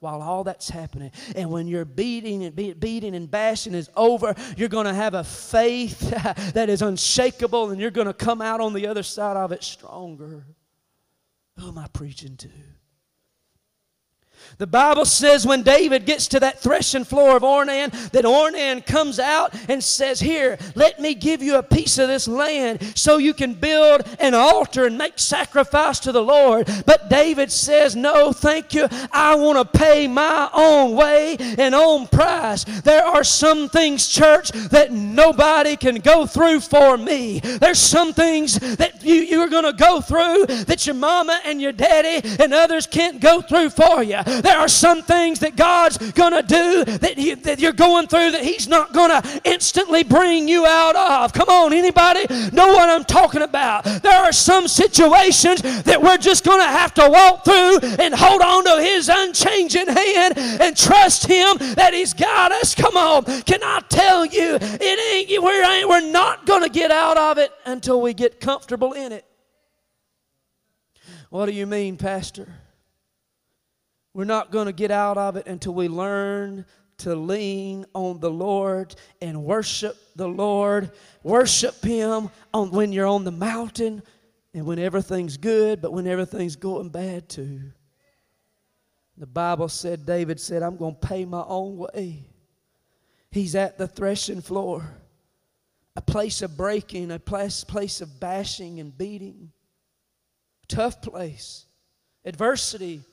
while 0.00 0.22
all 0.22 0.44
that's 0.44 0.68
happening. 0.68 1.10
And 1.34 1.50
when 1.50 1.66
your 1.66 1.84
beating 1.84 2.44
and 2.44 2.54
be, 2.54 2.72
beating 2.72 3.14
and 3.14 3.30
bashing 3.30 3.74
is 3.74 3.90
over, 3.96 4.34
you're 4.56 4.68
going 4.68 4.86
to 4.86 4.94
have 4.94 5.14
a 5.14 5.24
faith 5.24 6.00
that 6.54 6.68
is 6.68 6.82
unshakable 6.82 7.70
and 7.70 7.80
you're 7.80 7.90
going 7.90 8.06
to 8.06 8.14
come 8.14 8.40
out 8.40 8.60
on 8.60 8.72
the 8.72 8.86
other 8.86 9.02
side 9.02 9.36
of 9.36 9.52
it 9.52 9.64
stronger. 9.64 10.46
Who 11.58 11.68
am 11.68 11.78
I 11.78 11.88
preaching 11.88 12.36
to? 12.36 12.48
The 14.56 14.66
Bible 14.66 15.04
says 15.04 15.46
when 15.46 15.62
David 15.62 16.06
gets 16.06 16.26
to 16.28 16.40
that 16.40 16.58
threshing 16.60 17.04
floor 17.04 17.36
of 17.36 17.42
Ornan, 17.42 17.92
that 18.10 18.24
Ornan 18.24 18.84
comes 18.84 19.18
out 19.18 19.54
and 19.68 19.82
says, 19.84 20.20
Here, 20.20 20.58
let 20.74 20.98
me 20.98 21.14
give 21.14 21.42
you 21.42 21.56
a 21.56 21.62
piece 21.62 21.98
of 21.98 22.08
this 22.08 22.26
land 22.26 22.96
so 22.96 23.18
you 23.18 23.34
can 23.34 23.54
build 23.54 24.02
an 24.18 24.34
altar 24.34 24.86
and 24.86 24.98
make 24.98 25.18
sacrifice 25.18 26.00
to 26.00 26.12
the 26.12 26.22
Lord. 26.22 26.68
But 26.86 27.08
David 27.08 27.52
says, 27.52 27.94
No, 27.94 28.32
thank 28.32 28.74
you. 28.74 28.88
I 29.12 29.34
want 29.36 29.58
to 29.58 29.78
pay 29.78 30.08
my 30.08 30.48
own 30.52 30.96
way 30.96 31.36
and 31.38 31.74
own 31.74 32.06
price. 32.08 32.64
There 32.64 33.04
are 33.04 33.24
some 33.24 33.68
things, 33.68 34.08
church, 34.08 34.50
that 34.70 34.92
nobody 34.92 35.76
can 35.76 35.96
go 35.96 36.26
through 36.26 36.60
for 36.60 36.96
me. 36.96 37.40
There's 37.40 37.78
some 37.78 38.12
things 38.12 38.58
that 38.76 39.04
you, 39.04 39.14
you're 39.14 39.48
going 39.48 39.64
to 39.64 39.72
go 39.72 40.00
through 40.00 40.46
that 40.46 40.86
your 40.86 40.94
mama 40.94 41.40
and 41.44 41.60
your 41.60 41.72
daddy 41.72 42.26
and 42.42 42.52
others 42.52 42.86
can't 42.86 43.20
go 43.20 43.40
through 43.40 43.70
for 43.70 44.02
you. 44.02 44.18
There 44.42 44.58
are 44.58 44.68
some 44.68 45.02
things 45.02 45.40
that 45.40 45.56
God's 45.56 45.98
going 46.12 46.32
to 46.32 46.42
do 46.42 46.84
that, 46.84 47.18
you, 47.18 47.36
that 47.36 47.58
you're 47.58 47.72
going 47.72 48.06
through 48.06 48.32
that 48.32 48.42
He's 48.42 48.68
not 48.68 48.92
going 48.92 49.10
to 49.10 49.40
instantly 49.44 50.04
bring 50.04 50.48
you 50.48 50.66
out 50.66 50.96
of. 50.96 51.32
Come 51.32 51.48
on, 51.48 51.72
anybody 51.72 52.26
know 52.52 52.68
what 52.68 52.88
I'm 52.88 53.04
talking 53.04 53.42
about? 53.42 53.84
There 53.84 54.18
are 54.18 54.32
some 54.32 54.68
situations 54.68 55.62
that 55.84 56.00
we're 56.00 56.18
just 56.18 56.44
going 56.44 56.60
to 56.60 56.66
have 56.66 56.94
to 56.94 57.08
walk 57.08 57.44
through 57.44 57.78
and 57.98 58.14
hold 58.14 58.42
on 58.42 58.64
to 58.64 58.82
His 58.82 59.10
unchanging 59.12 59.88
hand 59.88 60.34
and 60.36 60.76
trust 60.76 61.26
Him 61.26 61.58
that 61.74 61.90
He's 61.92 62.14
got 62.14 62.52
us. 62.52 62.74
Come 62.74 62.96
on, 62.96 63.24
can 63.42 63.62
I 63.62 63.80
tell 63.88 64.24
you, 64.24 64.58
it 64.60 65.30
ain't, 65.30 65.42
we're, 65.42 65.64
ain't, 65.64 65.88
we're 65.88 66.10
not 66.10 66.46
going 66.46 66.62
to 66.62 66.70
get 66.70 66.90
out 66.90 67.16
of 67.16 67.38
it 67.38 67.50
until 67.64 68.00
we 68.00 68.14
get 68.14 68.40
comfortable 68.40 68.92
in 68.92 69.12
it. 69.12 69.24
What 71.30 71.46
do 71.46 71.52
you 71.52 71.66
mean, 71.66 71.96
Pastor? 71.96 72.48
We're 74.18 74.24
not 74.24 74.50
going 74.50 74.66
to 74.66 74.72
get 74.72 74.90
out 74.90 75.16
of 75.16 75.36
it 75.36 75.46
until 75.46 75.74
we 75.74 75.86
learn 75.86 76.66
to 76.96 77.14
lean 77.14 77.86
on 77.94 78.18
the 78.18 78.28
Lord 78.28 78.96
and 79.22 79.44
worship 79.44 79.96
the 80.16 80.26
Lord. 80.26 80.90
Worship 81.22 81.80
Him 81.84 82.28
on, 82.52 82.72
when 82.72 82.90
you're 82.90 83.06
on 83.06 83.22
the 83.22 83.30
mountain 83.30 84.02
and 84.52 84.66
when 84.66 84.80
everything's 84.80 85.36
good, 85.36 85.80
but 85.80 85.92
when 85.92 86.08
everything's 86.08 86.56
going 86.56 86.88
bad 86.88 87.28
too. 87.28 87.60
The 89.16 89.26
Bible 89.28 89.68
said, 89.68 90.04
David 90.04 90.40
said, 90.40 90.64
I'm 90.64 90.76
going 90.76 90.96
to 90.96 91.06
pay 91.06 91.24
my 91.24 91.44
own 91.46 91.76
way. 91.76 92.24
He's 93.30 93.54
at 93.54 93.78
the 93.78 93.86
threshing 93.86 94.40
floor, 94.40 94.82
a 95.94 96.02
place 96.02 96.42
of 96.42 96.56
breaking, 96.56 97.12
a 97.12 97.20
place, 97.20 97.62
place 97.62 98.00
of 98.00 98.18
bashing 98.18 98.80
and 98.80 98.98
beating. 98.98 99.52
Tough 100.66 101.00
place. 101.00 101.66
Adversity 102.24 103.04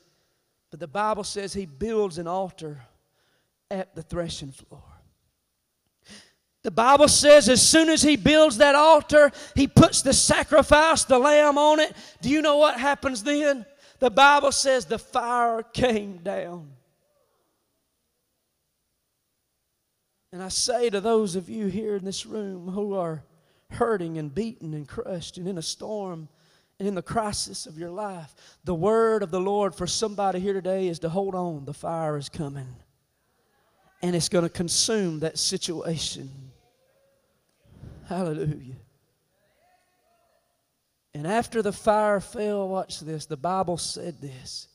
but 0.76 0.82
the 0.82 0.88
Bible 0.90 1.24
says 1.24 1.54
he 1.54 1.66
builds 1.66 2.18
an 2.18 2.28
altar 2.28 2.82
at 3.72 3.96
the 3.96 4.02
threshing 4.02 4.52
floor. 4.52 4.84
The 6.64 6.72
Bible 6.72 7.08
says 7.08 7.48
as 7.48 7.66
soon 7.66 7.88
as 7.88 8.02
he 8.02 8.18
builds 8.18 8.58
that 8.58 8.76
altar, 8.76 9.32
he 9.56 9.68
puts 9.70 10.02
the 10.02 10.12
sacrifice, 10.12 11.06
the 11.06 11.18
lamb 11.18 11.58
on 11.58 11.80
it. 11.80 11.96
Do 12.22 12.30
you 12.30 12.42
know 12.42 12.58
what 12.58 12.78
happens 12.78 13.24
then? 13.24 13.66
The 14.00 14.10
Bible 14.10 14.52
says 14.52 14.84
the 14.84 15.00
fire 15.00 15.64
came 15.64 16.18
down. 16.18 16.72
And 20.34 20.44
I 20.44 20.50
say 20.50 20.90
to 20.90 21.00
those 21.00 21.38
of 21.38 21.48
you 21.48 21.68
here 21.68 21.96
in 21.96 22.04
this 22.04 22.26
room 22.26 22.68
who 22.68 22.96
are 22.96 23.24
hurting 23.70 24.18
and 24.18 24.36
beaten 24.36 24.74
and 24.74 24.86
crushed 24.86 25.38
and 25.38 25.48
in 25.48 25.58
a 25.58 25.62
storm, 25.62 26.28
in 26.80 26.96
the 26.96 27.02
crisis 27.02 27.66
of 27.66 27.78
your 27.78 27.90
life, 27.90 28.34
the 28.64 28.76
word 28.76 29.24
of 29.24 29.32
the 29.32 29.40
Lord 29.40 29.74
for 29.74 29.88
somebody 29.88 30.40
here 30.40 30.54
today 30.54 30.88
is 30.88 31.00
to 31.00 31.10
hold 31.10 31.34
on. 31.36 31.66
The 31.66 31.74
fire 31.74 32.18
is 32.18 32.30
coming. 32.30 32.76
And 34.02 34.16
it's 34.16 34.30
going 34.30 34.44
to 34.44 34.50
consume 34.50 35.22
that 35.22 35.38
situation. 35.38 36.30
Hallelujah. 38.08 38.76
And 41.14 41.26
after 41.26 41.62
the 41.62 41.72
fire 41.72 42.20
fell, 42.20 42.68
watch 42.68 43.00
this, 43.00 43.26
the 43.26 43.38
Bible 43.38 43.78
said 43.78 44.20
this 44.20 44.68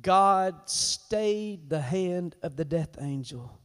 God 0.00 0.54
stayed 0.64 1.68
the 1.68 1.80
hand 1.80 2.36
of 2.42 2.56
the 2.56 2.64
death 2.64 2.96
angel. 3.00 3.58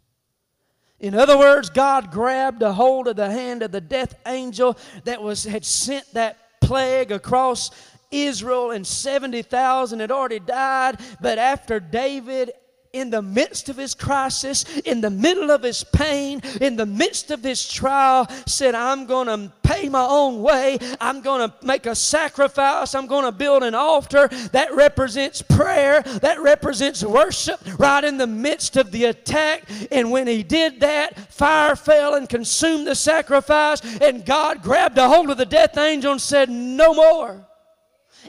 In 0.99 1.13
other 1.13 1.37
words, 1.37 1.69
God 1.69 2.11
grabbed 2.11 2.61
a 2.61 2.73
hold 2.73 3.07
of 3.07 3.15
the 3.15 3.29
hand 3.29 3.63
of 3.63 3.71
the 3.71 3.79
death 3.79 4.15
angel 4.25 4.77
that 5.05 5.21
was 5.21 5.45
had 5.45 5.63
sent 5.63 6.11
that 6.13 6.37
plague 6.61 7.11
across 7.11 7.71
Israel, 8.11 8.71
and 8.71 8.87
70,000 8.87 9.99
had 9.99 10.11
already 10.11 10.39
died. 10.39 10.99
But 11.19 11.37
after 11.37 11.79
David 11.79 12.51
in 12.93 13.09
the 13.09 13.21
midst 13.21 13.69
of 13.69 13.77
his 13.77 13.93
crisis, 13.93 14.65
in 14.79 15.01
the 15.01 15.09
middle 15.09 15.51
of 15.51 15.63
his 15.63 15.83
pain, 15.83 16.41
in 16.61 16.75
the 16.75 16.85
midst 16.85 17.31
of 17.31 17.43
his 17.43 17.67
trial, 17.67 18.27
said, 18.45 18.75
I'm 18.75 19.05
going 19.05 19.27
to 19.27 19.51
pay 19.63 19.89
my 19.89 20.05
own 20.05 20.41
way. 20.41 20.77
I'm 20.99 21.21
going 21.21 21.49
to 21.49 21.53
make 21.65 21.85
a 21.85 21.95
sacrifice. 21.95 22.95
I'm 22.95 23.07
going 23.07 23.25
to 23.25 23.31
build 23.31 23.63
an 23.63 23.75
altar. 23.75 24.27
That 24.51 24.73
represents 24.73 25.41
prayer. 25.41 26.01
That 26.01 26.39
represents 26.39 27.03
worship 27.03 27.59
right 27.77 28.03
in 28.03 28.17
the 28.17 28.27
midst 28.27 28.77
of 28.77 28.91
the 28.91 29.05
attack. 29.05 29.63
And 29.91 30.11
when 30.11 30.27
he 30.27 30.43
did 30.43 30.79
that, 30.79 31.33
fire 31.33 31.75
fell 31.75 32.15
and 32.15 32.27
consumed 32.27 32.87
the 32.87 32.95
sacrifice. 32.95 33.81
And 34.01 34.25
God 34.25 34.61
grabbed 34.61 34.97
a 34.97 35.07
hold 35.07 35.29
of 35.29 35.37
the 35.37 35.45
death 35.45 35.77
angel 35.77 36.13
and 36.13 36.21
said, 36.21 36.49
No 36.49 36.93
more. 36.93 37.47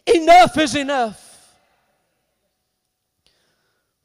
Enough 0.06 0.56
is 0.58 0.74
enough 0.74 1.27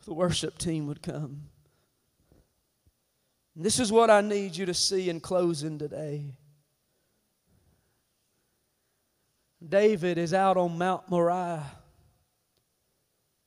the 0.05 0.13
worship 0.13 0.57
team 0.57 0.87
would 0.87 1.01
come. 1.01 1.43
And 3.55 3.63
this 3.63 3.79
is 3.79 3.91
what 3.91 4.09
I 4.09 4.21
need 4.21 4.55
you 4.55 4.65
to 4.65 4.73
see 4.73 5.09
in 5.09 5.19
closing 5.19 5.77
today. 5.77 6.33
David 9.67 10.17
is 10.17 10.33
out 10.33 10.57
on 10.57 10.77
Mount 10.77 11.09
Moriah. 11.09 11.63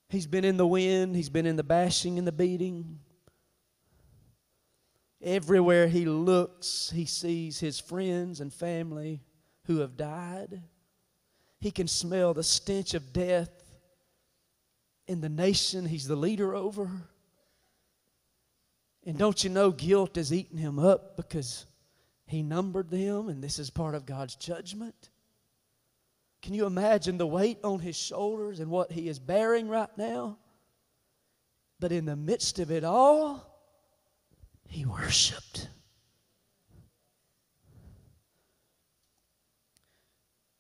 He's 0.09 0.27
been 0.27 0.45
in 0.45 0.57
the 0.57 0.67
wind, 0.67 1.17
he's 1.17 1.29
been 1.29 1.47
in 1.47 1.57
the 1.57 1.65
bashing 1.65 2.19
and 2.19 2.27
the 2.27 2.33
beating. 2.33 3.01
Everywhere 5.21 5.89
he 5.89 6.05
looks, 6.05 6.91
he 6.95 7.05
sees 7.05 7.59
his 7.59 7.81
friends 7.81 8.41
and 8.41 8.53
family 8.53 9.23
who 9.65 9.79
have 9.79 9.97
died. 9.97 10.63
He 11.59 11.71
can 11.71 11.89
smell 11.89 12.33
the 12.33 12.45
stench 12.45 12.95
of 12.95 13.13
death 13.13 13.51
in 15.07 15.21
the 15.21 15.29
nation 15.29 15.87
he's 15.87 16.07
the 16.07 16.17
leader 16.17 16.55
over. 16.55 16.91
And 19.05 19.17
don't 19.17 19.43
you 19.45 19.51
know 19.51 19.71
guilt 19.71 20.17
is 20.17 20.33
eating 20.33 20.59
him 20.59 20.79
up 20.79 21.17
because 21.17 21.67
he 22.27 22.43
numbered 22.43 22.91
them 22.91 23.29
and 23.29 23.43
this 23.43 23.59
is 23.59 23.71
part 23.71 23.95
of 23.95 24.05
God's 24.05 24.35
judgment? 24.35 25.11
Can 26.43 26.55
you 26.55 26.67
imagine 26.67 27.19
the 27.19 27.27
weight 27.27 27.59
on 27.65 27.79
his 27.79 27.97
shoulders 27.97 28.61
and 28.61 28.71
what 28.71 28.93
he 28.93 29.09
is 29.09 29.19
bearing 29.19 29.69
right 29.69 29.97
now? 29.97 30.39
But 31.79 31.93
in 31.93 32.05
the 32.05 32.17
midst 32.17 32.59
of 32.59 32.71
it 32.71 32.85
all, 32.85 33.45
he 34.69 34.85
worshiped. 34.85 35.69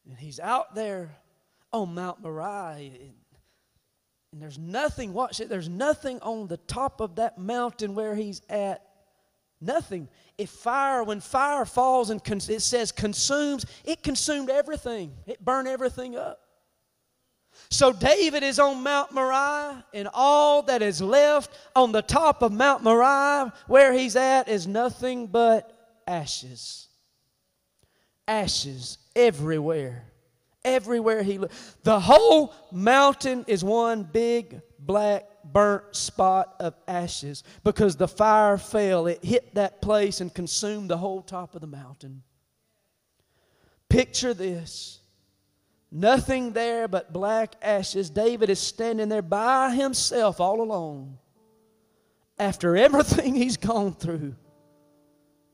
And 0.09 0.18
he's 0.18 0.38
out 0.38 0.74
there 0.74 1.16
on 1.72 1.94
Mount 1.94 2.22
Moriah. 2.22 2.90
And 4.37 4.42
there's 4.42 4.59
nothing, 4.59 5.14
watch 5.14 5.40
it, 5.40 5.49
there's 5.49 5.70
nothing 5.70 6.20
on 6.20 6.46
the 6.46 6.59
top 6.59 7.01
of 7.01 7.14
that 7.14 7.38
mountain 7.38 7.94
where 7.94 8.14
he's 8.14 8.42
at. 8.51 8.85
Nothing. 9.62 10.11
If 10.37 10.51
fire, 10.51 11.03
when 11.03 11.20
fire 11.20 11.64
falls 11.64 12.11
and 12.11 12.20
it 12.51 12.61
says 12.61 12.92
consumes, 12.92 13.64
it 13.87 14.03
consumed 14.03 14.51
everything, 14.51 15.14
it 15.27 15.42
burned 15.42 15.68
everything 15.68 16.16
up. 16.16 16.38
So 17.70 17.94
David 17.94 18.42
is 18.42 18.59
on 18.59 18.83
Mount 18.83 19.11
Moriah, 19.12 19.83
and 19.94 20.07
all 20.12 20.61
that 20.64 20.83
is 20.83 21.01
left 21.01 21.59
on 21.75 21.92
the 21.92 22.03
top 22.03 22.42
of 22.42 22.53
Mount 22.53 22.83
Moriah, 22.83 23.55
where 23.68 23.94
he's 23.94 24.16
at, 24.16 24.51
is 24.51 24.66
nothing 24.66 25.29
but 25.29 26.03
ashes. 26.07 26.88
Ashes 28.29 28.99
everywhere 29.16 30.12
everywhere 30.66 31.22
he 31.22 31.38
looked. 31.38 31.55
The 31.85 31.98
whole 31.98 32.52
mountain 32.70 33.44
is 33.46 33.64
one 33.64 34.02
big 34.02 34.61
black 34.79 35.24
burnt 35.44 35.94
spot 35.94 36.57
of 36.61 36.74
ashes 36.87 37.44
because 37.64 37.96
the 37.96 38.09
fire 38.09 38.59
fell. 38.59 39.07
It 39.07 39.24
hit 39.24 39.55
that 39.55 39.81
place 39.81 40.20
and 40.20 40.35
consumed 40.35 40.90
the 40.90 40.98
whole 40.98 41.22
top 41.22 41.55
of 41.55 41.62
the 41.62 41.66
mountain. 41.66 42.22
Picture 43.88 44.35
this. 44.35 45.00
Nothing 45.90 46.52
there 46.52 46.88
but 46.88 47.12
black 47.12 47.55
ashes. 47.62 48.11
David 48.11 48.50
is 48.50 48.59
standing 48.59 49.09
there 49.09 49.22
by 49.22 49.74
himself, 49.74 50.40
all 50.40 50.61
alone, 50.61 51.18
after 52.38 52.76
everything 52.76 53.35
he's 53.37 53.57
gone 53.57 53.94
through, 53.94 54.35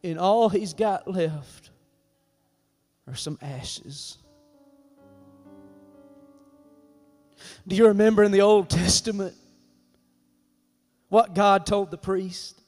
and 0.02 0.18
all 0.18 0.48
he's 0.48 0.72
got 0.72 1.06
left 1.06 1.70
are 3.06 3.14
some 3.14 3.38
ashes. 3.42 4.16
Do 7.66 7.76
you 7.76 7.86
remember 7.88 8.22
in 8.22 8.32
the 8.32 8.40
Old 8.40 8.68
Testament 8.68 9.34
what 11.08 11.34
God 11.34 11.66
told 11.66 11.90
the 11.90 11.98
priest? 11.98 12.60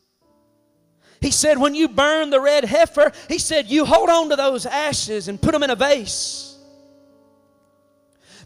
He 1.21 1.31
said, 1.31 1.59
When 1.59 1.75
you 1.75 1.89
burn 1.89 2.31
the 2.31 2.41
red 2.41 2.65
heifer, 2.65 3.13
He 3.29 3.39
said, 3.39 3.71
You 3.71 3.85
hold 3.85 4.11
on 4.11 4.29
to 4.31 4.37
those 4.37 4.67
ashes 4.67 5.29
and 5.29 5.41
put 5.41 5.53
them 5.53 5.63
in 5.63 5.71
a 5.71 5.77
vase. 5.77 6.57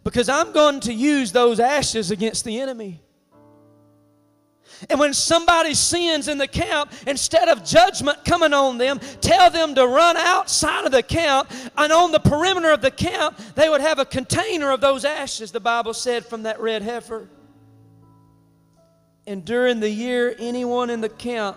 Because 0.04 0.28
I'm 0.28 0.52
going 0.52 0.80
to 0.80 0.94
use 0.94 1.32
those 1.32 1.60
ashes 1.60 2.10
against 2.10 2.44
the 2.44 2.60
enemy. 2.60 3.02
And 4.88 5.00
when 5.00 5.12
somebody 5.12 5.74
sins 5.74 6.28
in 6.28 6.38
the 6.38 6.46
camp, 6.46 6.92
instead 7.06 7.48
of 7.48 7.64
judgment 7.64 8.24
coming 8.24 8.52
on 8.52 8.78
them, 8.78 9.00
tell 9.20 9.50
them 9.50 9.74
to 9.74 9.86
run 9.86 10.16
outside 10.16 10.84
of 10.84 10.92
the 10.92 11.02
camp. 11.02 11.50
And 11.76 11.92
on 11.92 12.12
the 12.12 12.20
perimeter 12.20 12.70
of 12.72 12.80
the 12.80 12.90
camp, 12.90 13.38
they 13.54 13.68
would 13.68 13.80
have 13.80 13.98
a 13.98 14.04
container 14.04 14.70
of 14.70 14.80
those 14.80 15.04
ashes, 15.04 15.50
the 15.50 15.60
Bible 15.60 15.94
said, 15.94 16.24
from 16.24 16.44
that 16.44 16.60
red 16.60 16.82
heifer. 16.82 17.28
And 19.26 19.44
during 19.44 19.80
the 19.80 19.90
year, 19.90 20.34
anyone 20.38 20.90
in 20.90 21.00
the 21.00 21.08
camp 21.08 21.56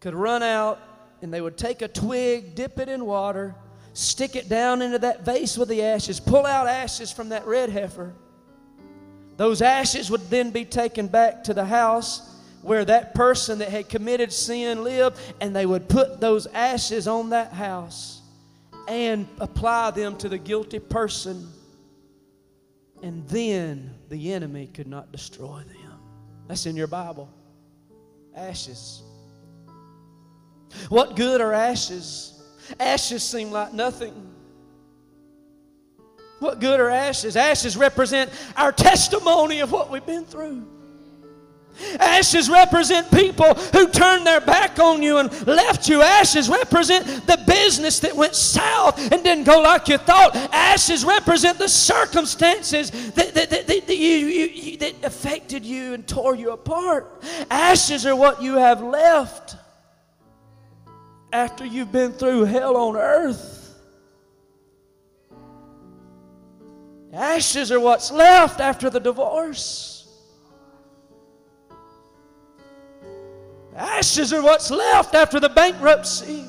could 0.00 0.14
run 0.14 0.42
out 0.42 0.80
and 1.22 1.32
they 1.32 1.40
would 1.40 1.56
take 1.56 1.82
a 1.82 1.88
twig, 1.88 2.54
dip 2.54 2.78
it 2.78 2.88
in 2.88 3.04
water, 3.04 3.54
stick 3.92 4.36
it 4.36 4.48
down 4.48 4.82
into 4.82 4.98
that 4.98 5.24
vase 5.24 5.56
with 5.56 5.68
the 5.68 5.82
ashes, 5.82 6.18
pull 6.18 6.46
out 6.46 6.66
ashes 6.66 7.12
from 7.12 7.30
that 7.30 7.46
red 7.46 7.70
heifer 7.70 8.14
those 9.40 9.62
ashes 9.62 10.10
would 10.10 10.28
then 10.28 10.50
be 10.50 10.66
taken 10.66 11.06
back 11.06 11.44
to 11.44 11.54
the 11.54 11.64
house 11.64 12.20
where 12.60 12.84
that 12.84 13.14
person 13.14 13.60
that 13.60 13.70
had 13.70 13.88
committed 13.88 14.30
sin 14.30 14.84
lived, 14.84 15.18
and 15.40 15.56
they 15.56 15.64
would 15.64 15.88
put 15.88 16.20
those 16.20 16.46
ashes 16.48 17.08
on 17.08 17.30
that 17.30 17.50
house 17.50 18.20
and 18.86 19.26
apply 19.38 19.92
them 19.92 20.14
to 20.18 20.28
the 20.28 20.36
guilty 20.36 20.78
person. 20.78 21.50
And 23.02 23.26
then 23.28 23.94
the 24.10 24.34
enemy 24.34 24.66
could 24.66 24.86
not 24.86 25.10
destroy 25.10 25.60
them. 25.60 25.98
That's 26.46 26.66
in 26.66 26.76
your 26.76 26.86
Bible. 26.86 27.30
Ashes. 28.36 29.02
What 30.90 31.16
good 31.16 31.40
are 31.40 31.54
ashes? 31.54 32.42
Ashes 32.78 33.22
seem 33.22 33.50
like 33.50 33.72
nothing. 33.72 34.29
What 36.40 36.58
good 36.58 36.80
are 36.80 36.88
ashes? 36.88 37.36
Ashes 37.36 37.76
represent 37.76 38.30
our 38.56 38.72
testimony 38.72 39.60
of 39.60 39.70
what 39.70 39.90
we've 39.90 40.04
been 40.04 40.24
through. 40.24 40.66
Ashes 41.98 42.50
represent 42.50 43.10
people 43.10 43.54
who 43.54 43.88
turned 43.88 44.26
their 44.26 44.40
back 44.40 44.78
on 44.78 45.02
you 45.02 45.18
and 45.18 45.46
left 45.46 45.88
you. 45.88 46.02
Ashes 46.02 46.48
represent 46.48 47.06
the 47.26 47.42
business 47.46 48.00
that 48.00 48.14
went 48.14 48.34
south 48.34 48.98
and 49.12 49.22
didn't 49.22 49.44
go 49.44 49.60
like 49.60 49.88
you 49.88 49.98
thought. 49.98 50.34
Ashes 50.52 51.04
represent 51.04 51.58
the 51.58 51.68
circumstances 51.68 52.90
that, 53.12 53.34
that, 53.34 53.50
that, 53.50 53.66
that, 53.66 53.96
you, 53.96 54.16
you, 54.26 54.76
that 54.78 54.94
affected 55.04 55.64
you 55.64 55.94
and 55.94 56.06
tore 56.06 56.34
you 56.34 56.52
apart. 56.52 57.22
Ashes 57.50 58.04
are 58.06 58.16
what 58.16 58.42
you 58.42 58.54
have 58.56 58.82
left 58.82 59.56
after 61.32 61.64
you've 61.64 61.92
been 61.92 62.12
through 62.12 62.44
hell 62.44 62.76
on 62.76 62.96
earth. 62.96 63.59
Ashes 67.12 67.72
are 67.72 67.80
what's 67.80 68.12
left 68.12 68.60
after 68.60 68.88
the 68.88 69.00
divorce. 69.00 70.08
Ashes 73.74 74.32
are 74.32 74.42
what's 74.42 74.70
left 74.70 75.14
after 75.14 75.40
the 75.40 75.48
bankruptcy. 75.48 76.44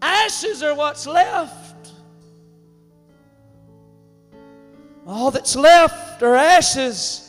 Ashes 0.00 0.62
are 0.62 0.74
what's 0.74 1.06
left. 1.06 1.92
All 5.06 5.30
that's 5.30 5.56
left 5.56 6.22
are 6.22 6.34
ashes. 6.34 7.24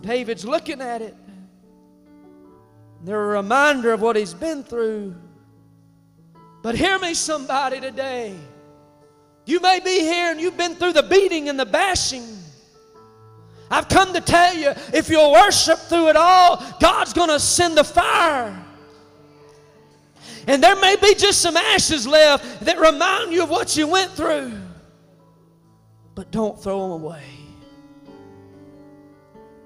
David's 0.00 0.44
looking 0.44 0.80
at 0.80 1.02
it. 1.02 1.16
They're 3.04 3.22
a 3.22 3.26
reminder 3.26 3.92
of 3.92 4.00
what 4.00 4.16
he's 4.16 4.34
been 4.34 4.62
through. 4.62 5.14
But 6.62 6.74
hear 6.74 6.98
me, 6.98 7.14
somebody, 7.14 7.80
today. 7.80 8.36
You 9.48 9.60
may 9.60 9.80
be 9.80 10.00
here 10.00 10.30
and 10.30 10.38
you've 10.38 10.58
been 10.58 10.74
through 10.74 10.92
the 10.92 11.02
beating 11.02 11.48
and 11.48 11.58
the 11.58 11.64
bashing. 11.64 12.22
I've 13.70 13.88
come 13.88 14.12
to 14.12 14.20
tell 14.20 14.54
you 14.54 14.74
if 14.92 15.08
you'll 15.08 15.32
worship 15.32 15.78
through 15.78 16.08
it 16.08 16.16
all, 16.16 16.62
God's 16.78 17.14
going 17.14 17.30
to 17.30 17.40
send 17.40 17.78
the 17.78 17.82
fire. 17.82 18.62
And 20.46 20.62
there 20.62 20.76
may 20.76 20.96
be 20.96 21.14
just 21.14 21.40
some 21.40 21.56
ashes 21.56 22.06
left 22.06 22.60
that 22.66 22.78
remind 22.78 23.32
you 23.32 23.42
of 23.42 23.48
what 23.48 23.74
you 23.74 23.88
went 23.88 24.10
through. 24.10 24.52
But 26.14 26.30
don't 26.30 26.62
throw 26.62 26.82
them 26.82 26.90
away. 26.90 27.24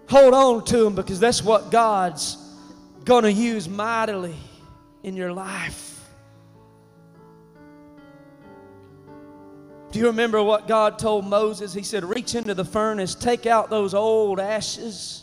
Hold 0.09 0.33
on 0.33 0.65
to 0.67 0.77
them 0.77 0.95
because 0.95 1.19
that's 1.19 1.43
what 1.43 1.73
God's 1.73 2.37
going 3.05 3.25
to 3.25 3.33
use 3.33 3.69
mightily 3.69 4.37
in 5.03 5.17
your 5.17 5.33
life. 5.33 5.92
Do 9.93 9.99
you 9.99 10.07
remember 10.07 10.43
what 10.43 10.67
God 10.67 10.99
told 10.99 11.27
Moses? 11.27 11.75
He 11.75 11.83
said, 11.83 12.03
Reach 12.03 12.35
into 12.35 12.55
the 12.55 12.65
furnace, 12.65 13.15
take 13.15 13.45
out 13.45 13.69
those 13.69 13.93
old 13.93 14.41
ashes 14.41 15.22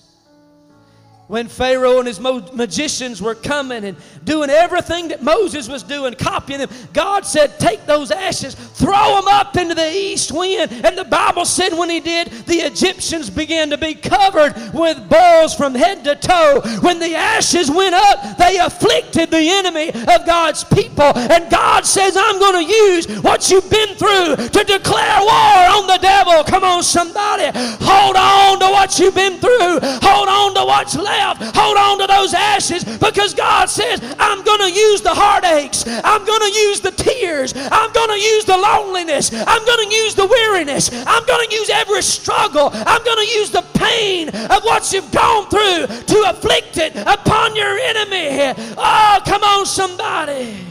when 1.29 1.47
Pharaoh 1.47 1.99
and 1.99 2.07
his 2.07 2.19
magicians 2.19 3.21
were 3.21 3.35
coming 3.35 3.85
and 3.85 3.95
doing 4.23 4.49
everything 4.49 5.09
that 5.09 5.21
Moses 5.21 5.69
was 5.69 5.83
doing, 5.83 6.15
copying 6.15 6.57
them, 6.57 6.69
God 6.91 7.23
said, 7.23 7.59
Take 7.59 7.85
those 7.85 8.09
ashes, 8.09 8.55
throw 8.55 9.13
them 9.13 9.27
up 9.27 9.55
into 9.55 9.75
the 9.75 9.91
east 9.91 10.31
wind. 10.31 10.71
And 10.71 10.97
the 10.97 11.05
Bible 11.05 11.45
said, 11.45 11.77
when 11.77 11.91
he 11.91 11.99
did, 11.99 12.29
the 12.47 12.55
Egyptians 12.55 13.29
began 13.29 13.69
to 13.69 13.77
be 13.77 13.93
covered 13.93 14.55
with 14.73 15.07
boils 15.07 15.53
from 15.53 15.75
head 15.75 16.03
to 16.05 16.15
toe. 16.15 16.61
When 16.81 16.97
the 16.97 17.13
ashes 17.13 17.69
went 17.69 17.93
up, 17.93 18.37
they 18.39 18.57
afflicted 18.57 19.29
the 19.29 19.49
enemy 19.51 19.89
of 19.89 20.25
God's 20.25 20.63
people. 20.63 21.15
And 21.15 21.47
God 21.51 21.85
says, 21.85 22.17
I'm 22.17 22.39
going 22.39 22.65
to 22.65 22.73
use 22.73 23.21
what 23.21 23.51
you've 23.51 23.69
been 23.69 23.93
through 23.93 24.35
to 24.35 24.63
declare 24.63 25.19
war 25.21 25.77
on 25.77 25.85
the 25.85 25.99
devil. 26.01 26.43
Come 26.45 26.63
on, 26.63 26.81
somebody. 26.81 27.51
Hold 27.53 28.15
on 28.15 28.59
to 28.61 28.65
what 28.65 28.97
you've 28.97 29.13
been 29.13 29.37
through, 29.37 29.79
hold 29.79 30.27
on 30.27 30.55
to 30.55 30.65
what's 30.65 30.95
left 30.95 31.18
Hold 31.19 31.77
on 31.77 31.99
to 31.99 32.07
those 32.07 32.33
ashes 32.33 32.83
because 32.83 33.33
God 33.33 33.69
says, 33.69 34.01
I'm 34.19 34.43
going 34.43 34.59
to 34.59 34.71
use 34.71 35.01
the 35.01 35.13
heartaches. 35.13 35.85
I'm 35.87 36.25
going 36.25 36.41
to 36.41 36.59
use 36.59 36.79
the 36.81 36.91
tears. 36.91 37.53
I'm 37.55 37.91
going 37.93 38.09
to 38.09 38.19
use 38.19 38.45
the 38.45 38.57
loneliness. 38.57 39.31
I'm 39.33 39.65
going 39.65 39.89
to 39.89 39.95
use 39.95 40.15
the 40.15 40.25
weariness. 40.25 40.89
I'm 40.93 41.25
going 41.25 41.47
to 41.47 41.55
use 41.55 41.69
every 41.69 42.01
struggle. 42.01 42.69
I'm 42.73 43.03
going 43.03 43.25
to 43.25 43.33
use 43.33 43.51
the 43.51 43.65
pain 43.73 44.29
of 44.29 44.63
what 44.63 44.91
you've 44.91 45.11
gone 45.11 45.49
through 45.49 45.87
to 45.87 46.29
afflict 46.29 46.77
it 46.77 46.95
upon 46.95 47.55
your 47.55 47.77
enemy. 47.77 48.53
Oh, 48.77 49.19
come 49.25 49.43
on, 49.43 49.65
somebody. 49.65 50.65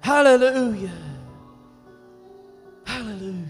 Hallelujah. 0.00 0.92
Hallelujah. 2.84 3.45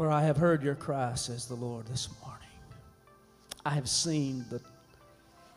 For 0.00 0.10
I 0.10 0.22
have 0.22 0.38
heard 0.38 0.62
your 0.62 0.76
cry, 0.76 1.12
says 1.14 1.44
the 1.44 1.56
Lord, 1.56 1.84
this 1.84 2.08
morning. 2.24 2.48
I 3.66 3.74
have 3.74 3.86
seen 3.86 4.46
the 4.48 4.58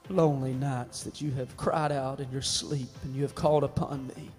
lonely 0.09 0.51
nights 0.51 1.01
that 1.03 1.21
you 1.21 1.31
have 1.31 1.55
cried 1.55 1.93
out 1.93 2.19
in 2.19 2.29
your 2.29 2.41
sleep 2.41 2.89
and 3.03 3.15
you 3.15 3.21
have 3.21 3.35
called 3.35 3.63
upon 3.63 4.05
me. 4.07 4.29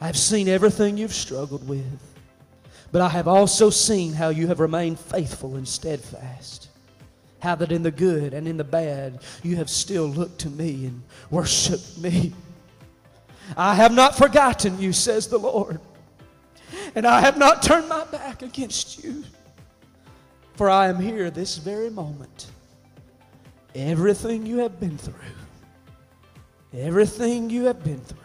I've 0.00 0.16
seen 0.16 0.48
everything 0.48 0.96
you've 0.96 1.12
struggled 1.12 1.68
with, 1.68 2.00
but 2.90 3.02
I 3.02 3.10
have 3.10 3.28
also 3.28 3.68
seen 3.68 4.14
how 4.14 4.30
you 4.30 4.46
have 4.46 4.60
remained 4.60 4.98
faithful 4.98 5.56
and 5.56 5.68
steadfast. 5.68 6.70
How 7.40 7.54
that 7.56 7.70
in 7.70 7.82
the 7.82 7.90
good 7.90 8.32
and 8.32 8.48
in 8.48 8.56
the 8.56 8.64
bad, 8.64 9.20
you 9.42 9.56
have 9.56 9.68
still 9.68 10.06
looked 10.06 10.38
to 10.38 10.48
me 10.48 10.86
and 10.86 11.02
worshiped 11.30 11.98
me. 11.98 12.32
I 13.58 13.74
have 13.74 13.92
not 13.92 14.16
forgotten 14.16 14.80
you, 14.80 14.94
says 14.94 15.28
the 15.28 15.36
Lord 15.36 15.80
and 16.94 17.06
I 17.06 17.20
have 17.20 17.38
not 17.38 17.62
turned 17.62 17.88
my 17.88 18.04
back 18.06 18.42
against 18.42 19.02
you. 19.02 19.24
For 20.54 20.68
I 20.68 20.88
am 20.88 21.00
here 21.00 21.30
this 21.30 21.56
very 21.56 21.90
moment. 21.90 22.48
Everything 23.74 24.44
you 24.44 24.58
have 24.58 24.78
been 24.78 24.98
through, 24.98 25.14
everything 26.74 27.48
you 27.48 27.64
have 27.64 27.82
been 27.82 28.00
through, 28.00 28.18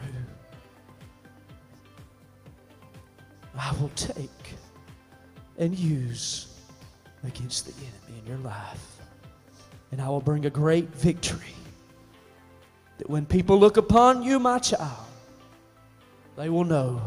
I 3.58 3.72
will 3.80 3.92
take 3.96 4.30
and 5.58 5.78
use 5.78 6.60
against 7.24 7.66
the 7.66 7.74
enemy 7.74 8.20
in 8.20 8.28
your 8.28 8.38
life. 8.40 8.98
And 9.92 10.02
I 10.02 10.10
will 10.10 10.22
bring 10.22 10.46
a 10.46 10.50
great 10.50 10.90
victory. 10.90 11.56
That 12.98 13.10
when 13.10 13.26
people 13.26 13.58
look 13.58 13.78
upon 13.78 14.22
you, 14.22 14.38
my 14.38 14.60
child, 14.60 15.06
they 16.36 16.50
will 16.50 16.66
know 16.66 17.02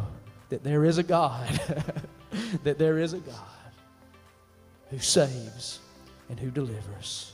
that 0.50 0.62
there 0.62 0.84
is 0.84 0.98
a 0.98 1.02
God, 1.02 1.48
that 2.64 2.78
there 2.78 2.98
is 2.98 3.12
a 3.12 3.18
God 3.18 3.34
who 4.90 4.98
saves 4.98 5.80
and 6.28 6.38
who 6.38 6.50
delivers. 6.50 7.32